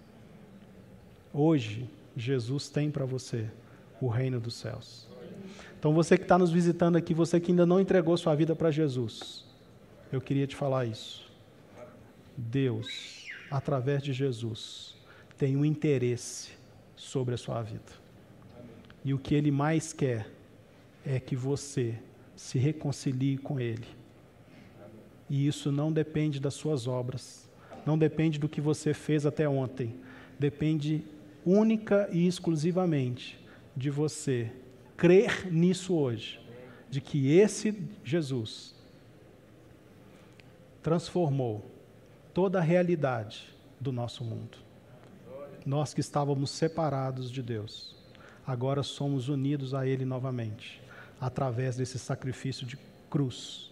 Hoje, 1.32 1.88
Jesus 2.16 2.68
tem 2.68 2.90
para 2.90 3.04
você 3.04 3.48
o 4.00 4.08
reino 4.08 4.40
dos 4.40 4.54
céus. 4.54 5.06
Então, 5.78 5.94
você 5.94 6.16
que 6.16 6.24
está 6.24 6.38
nos 6.38 6.50
visitando 6.50 6.96
aqui, 6.96 7.14
você 7.14 7.38
que 7.38 7.52
ainda 7.52 7.64
não 7.64 7.80
entregou 7.80 8.16
sua 8.16 8.34
vida 8.34 8.54
para 8.56 8.70
Jesus, 8.70 9.44
eu 10.12 10.20
queria 10.20 10.46
te 10.46 10.56
falar 10.56 10.86
isso. 10.86 11.30
Deus, 12.36 13.26
através 13.50 14.02
de 14.02 14.12
Jesus, 14.12 14.96
tem 15.38 15.56
um 15.56 15.64
interesse 15.64 16.50
sobre 16.96 17.34
a 17.34 17.38
sua 17.38 17.62
vida. 17.62 17.92
E 19.04 19.14
o 19.14 19.18
que 19.18 19.34
Ele 19.34 19.50
mais 19.50 19.92
quer 19.92 20.28
é 21.04 21.18
que 21.18 21.34
você 21.34 21.98
se 22.40 22.58
reconcilie 22.58 23.36
com 23.36 23.60
Ele. 23.60 23.86
E 25.28 25.46
isso 25.46 25.70
não 25.70 25.92
depende 25.92 26.40
das 26.40 26.54
suas 26.54 26.86
obras, 26.86 27.46
não 27.84 27.98
depende 27.98 28.38
do 28.38 28.48
que 28.48 28.62
você 28.62 28.94
fez 28.94 29.26
até 29.26 29.46
ontem, 29.46 29.94
depende 30.38 31.04
única 31.44 32.08
e 32.10 32.26
exclusivamente 32.26 33.38
de 33.76 33.90
você 33.90 34.50
crer 34.96 35.52
nisso 35.52 35.94
hoje, 35.94 36.40
de 36.88 37.00
que 37.02 37.30
esse 37.30 37.78
Jesus 38.02 38.74
transformou 40.82 41.70
toda 42.32 42.58
a 42.58 42.62
realidade 42.62 43.54
do 43.78 43.92
nosso 43.92 44.24
mundo. 44.24 44.56
Nós 45.64 45.92
que 45.92 46.00
estávamos 46.00 46.50
separados 46.50 47.30
de 47.30 47.42
Deus, 47.42 47.94
agora 48.46 48.82
somos 48.82 49.28
unidos 49.28 49.74
a 49.74 49.86
Ele 49.86 50.06
novamente, 50.06 50.80
através 51.20 51.76
desse 51.76 51.98
sacrifício 51.98 52.66
de 52.66 52.78
cruz 53.10 53.70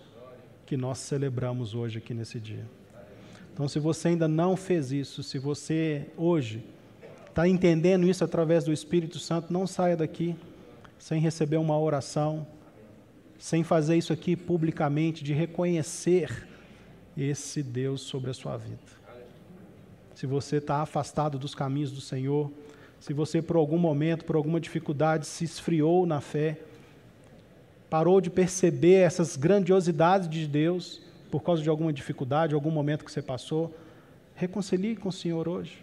que 0.67 0.77
nós 0.77 0.99
celebramos 0.99 1.75
hoje 1.75 1.99
aqui 1.99 2.13
nesse 2.13 2.39
dia. 2.39 2.67
Então, 3.55 3.67
se 3.67 3.79
você 3.79 4.09
ainda 4.09 4.29
não 4.29 4.57
fez 4.57 4.93
isso, 4.93 5.23
se 5.23 5.39
você 5.39 6.07
hoje 6.17 6.63
está 7.29 7.49
entendendo 7.49 8.07
isso 8.07 8.23
através 8.23 8.65
do 8.65 8.73
Espírito 8.73 9.19
Santo, 9.19 9.53
não 9.53 9.67
saia 9.67 9.97
daqui 9.97 10.37
sem 10.99 11.21
receber 11.21 11.57
uma 11.57 11.79
oração, 11.79 12.47
sem 13.39 13.65
fazer 13.65 13.97
isso 13.97 14.13
aqui 14.13 14.37
publicamente, 14.37 15.25
de 15.25 15.33
reconhecer 15.33 16.47
esse 17.17 17.63
Deus 17.63 18.03
sobre 18.03 18.31
a 18.31 18.35
sua 18.35 18.57
vida. 18.57 18.79
Se 20.15 20.27
você 20.27 20.57
está 20.57 20.83
afastado 20.83 21.39
dos 21.39 21.55
caminhos 21.55 21.93
do 21.93 22.01
Senhor, 22.01 22.51
se 23.01 23.13
você 23.13 23.41
por 23.41 23.57
algum 23.57 23.79
momento, 23.79 24.25
por 24.25 24.37
alguma 24.37 24.61
dificuldade, 24.61 25.27
se 25.27 25.45
esfriou 25.45 26.05
na 26.05 26.21
fé, 26.21 26.59
parou 27.91 28.21
de 28.21 28.31
perceber 28.31 28.97
essas 28.97 29.37
grandiosidades 29.37 30.29
de 30.29 30.47
Deus 30.47 31.01
por 31.31 31.43
causa 31.43 31.63
de 31.63 31.69
alguma 31.69 31.93
dificuldade, 31.93 32.55
algum 32.55 32.71
momento 32.71 33.05
que 33.05 33.13
você 33.13 33.23
passou, 33.23 33.75
reconcilie 34.35 34.97
com 34.97 35.09
o 35.09 35.13
Senhor 35.13 35.49
hoje. 35.49 35.83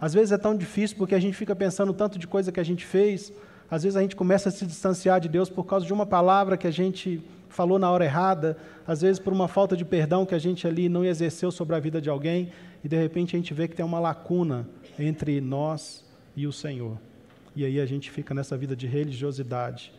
Às 0.00 0.12
vezes 0.12 0.32
é 0.32 0.38
tão 0.38 0.56
difícil 0.56 0.96
porque 0.96 1.14
a 1.14 1.20
gente 1.20 1.36
fica 1.36 1.54
pensando 1.54 1.92
tanto 1.92 2.18
de 2.18 2.26
coisa 2.26 2.50
que 2.50 2.60
a 2.60 2.64
gente 2.64 2.84
fez, 2.84 3.32
às 3.70 3.84
vezes 3.84 3.96
a 3.96 4.02
gente 4.02 4.16
começa 4.16 4.48
a 4.48 4.52
se 4.52 4.66
distanciar 4.66 5.20
de 5.20 5.28
Deus 5.28 5.48
por 5.48 5.64
causa 5.64 5.86
de 5.86 5.92
uma 5.92 6.04
palavra 6.04 6.56
que 6.56 6.66
a 6.66 6.70
gente 6.70 7.22
falou 7.48 7.78
na 7.78 7.90
hora 7.90 8.04
errada, 8.04 8.56
às 8.86 9.00
vezes 9.00 9.18
por 9.18 9.32
uma 9.32 9.46
falta 9.46 9.76
de 9.76 9.84
perdão 9.84 10.26
que 10.26 10.34
a 10.34 10.38
gente 10.38 10.66
ali 10.66 10.88
não 10.88 11.04
exerceu 11.04 11.50
sobre 11.50 11.76
a 11.76 11.78
vida 11.78 12.00
de 12.00 12.10
alguém, 12.10 12.52
e 12.82 12.88
de 12.88 12.96
repente 12.96 13.36
a 13.36 13.38
gente 13.38 13.54
vê 13.54 13.68
que 13.68 13.76
tem 13.76 13.84
uma 13.84 14.00
lacuna 14.00 14.68
entre 14.98 15.40
nós 15.40 16.04
e 16.36 16.46
o 16.46 16.52
Senhor. 16.52 16.98
E 17.54 17.64
aí 17.64 17.80
a 17.80 17.86
gente 17.86 18.10
fica 18.10 18.34
nessa 18.34 18.56
vida 18.56 18.74
de 18.74 18.86
religiosidade, 18.86 19.92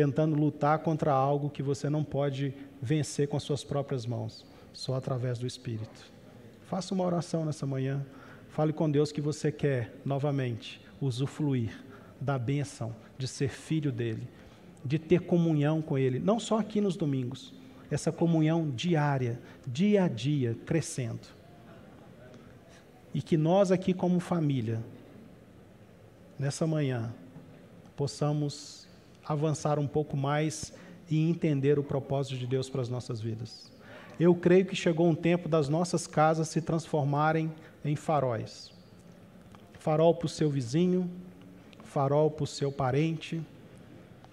tentando 0.00 0.34
lutar 0.34 0.78
contra 0.78 1.12
algo 1.12 1.50
que 1.50 1.62
você 1.62 1.90
não 1.90 2.02
pode 2.02 2.54
vencer 2.80 3.28
com 3.28 3.36
as 3.36 3.42
suas 3.42 3.62
próprias 3.62 4.06
mãos, 4.06 4.46
só 4.72 4.94
através 4.94 5.38
do 5.38 5.46
Espírito. 5.46 6.10
Faça 6.62 6.94
uma 6.94 7.04
oração 7.04 7.44
nessa 7.44 7.66
manhã. 7.66 8.02
Fale 8.48 8.72
com 8.72 8.90
Deus 8.90 9.12
que 9.12 9.20
você 9.20 9.52
quer, 9.52 9.94
novamente, 10.02 10.80
usufruir 11.02 11.84
da 12.18 12.38
bênção 12.38 12.96
de 13.18 13.28
ser 13.28 13.50
filho 13.50 13.92
dele, 13.92 14.26
de 14.82 14.98
ter 14.98 15.20
comunhão 15.20 15.82
com 15.82 15.98
ele, 15.98 16.18
não 16.18 16.40
só 16.40 16.58
aqui 16.58 16.80
nos 16.80 16.96
domingos, 16.96 17.52
essa 17.90 18.10
comunhão 18.10 18.70
diária, 18.70 19.38
dia 19.66 20.04
a 20.04 20.08
dia, 20.08 20.56
crescendo. 20.64 21.28
E 23.12 23.20
que 23.20 23.36
nós 23.36 23.70
aqui, 23.70 23.92
como 23.92 24.18
família, 24.18 24.82
nessa 26.38 26.66
manhã, 26.66 27.12
possamos 27.94 28.88
avançar 29.30 29.78
um 29.78 29.86
pouco 29.86 30.16
mais 30.16 30.72
e 31.08 31.30
entender 31.30 31.78
o 31.78 31.84
propósito 31.84 32.36
de 32.36 32.48
Deus 32.48 32.68
para 32.68 32.80
as 32.80 32.88
nossas 32.88 33.20
vidas. 33.20 33.70
Eu 34.18 34.34
creio 34.34 34.66
que 34.66 34.74
chegou 34.74 35.08
um 35.08 35.14
tempo 35.14 35.48
das 35.48 35.68
nossas 35.68 36.04
casas 36.04 36.48
se 36.48 36.60
transformarem 36.60 37.52
em 37.84 37.94
faróis. 37.94 38.72
Farol 39.78 40.16
para 40.16 40.26
o 40.26 40.28
seu 40.28 40.50
vizinho, 40.50 41.08
farol 41.84 42.28
para 42.28 42.42
o 42.42 42.46
seu 42.46 42.72
parente, 42.72 43.40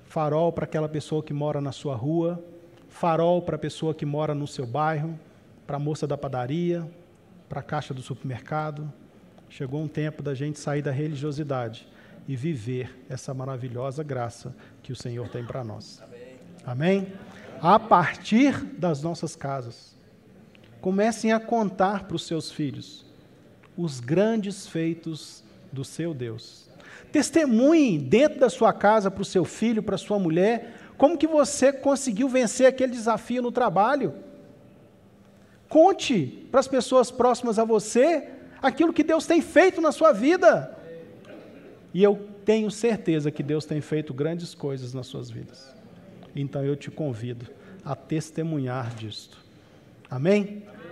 farol 0.06 0.52
para 0.52 0.66
aquela 0.66 0.90
pessoa 0.90 1.22
que 1.22 1.32
mora 1.32 1.62
na 1.62 1.72
sua 1.72 1.96
rua, 1.96 2.44
farol 2.90 3.44
para 3.44 3.56
a 3.56 3.60
pessoa 3.60 3.94
que 3.94 4.06
mora 4.06 4.34
no 4.34 4.48
seu 4.48 4.66
bairro, 4.66 5.18
para 5.68 5.78
a 5.78 5.80
moça 5.80 6.08
da 6.08 6.18
padaria, 6.18 6.90
para 7.48 7.60
a 7.60 7.64
caixa 7.64 7.94
do 7.94 8.02
supermercado. 8.02 8.92
Chegou 9.48 9.80
um 9.80 9.88
tempo 9.88 10.24
da 10.24 10.34
gente 10.34 10.58
sair 10.58 10.82
da 10.82 10.92
religiosidade 10.92 11.88
e 12.28 12.36
viver 12.36 13.06
essa 13.10 13.34
maravilhosa 13.34 14.04
graça 14.04 14.56
que 14.84 14.92
o 14.92 14.96
Senhor 14.96 15.30
tem 15.30 15.46
para 15.46 15.64
nós. 15.64 16.02
Amém. 16.66 17.14
A 17.62 17.80
partir 17.80 18.54
das 18.78 19.02
nossas 19.02 19.36
casas. 19.36 19.96
Comecem 20.82 21.32
a 21.32 21.40
contar 21.40 22.04
para 22.04 22.16
os 22.16 22.28
seus 22.28 22.52
filhos 22.52 23.06
os 23.78 24.00
grandes 24.00 24.68
feitos 24.68 25.44
do 25.72 25.84
seu 25.84 26.14
Deus. 26.14 26.70
Testemunhe 27.12 27.98
dentro 27.98 28.40
da 28.40 28.50
sua 28.50 28.74
casa 28.74 29.10
para 29.10 29.22
o 29.22 29.26
seu 29.26 29.46
filho, 29.46 29.82
para 29.82 29.96
a 29.96 30.00
sua 30.00 30.20
mulher, 30.20 30.74
como 30.98 31.18
que 31.18 31.28
você 31.28 31.72
conseguiu 31.72 32.28
vencer 32.28 32.68
aquele 32.68 32.92
desafio 32.92 33.42
no 33.42 33.52
trabalho. 33.52 34.14
Conte 35.70 36.48
para 36.52 36.60
as 36.60 36.68
pessoas 36.68 37.12
próximas 37.12 37.60
a 37.60 37.64
você 37.64 38.30
aquilo 38.62 38.94
que 38.94 39.04
Deus 39.04 39.26
tem 39.26 39.42
feito 39.42 39.80
na 39.80 39.92
sua 39.92 40.12
vida. 40.12 40.77
E 41.98 42.04
eu 42.04 42.16
tenho 42.46 42.70
certeza 42.70 43.32
que 43.32 43.42
Deus 43.42 43.66
tem 43.66 43.82
feito 43.82 44.14
grandes 44.14 44.54
coisas 44.54 44.94
nas 44.94 45.08
suas 45.08 45.32
vidas. 45.32 45.76
Então 46.36 46.64
eu 46.64 46.76
te 46.76 46.92
convido 46.92 47.48
a 47.84 47.96
testemunhar 47.96 48.94
disto. 48.94 49.44
Amém? 50.08 50.62
Amém. 50.68 50.87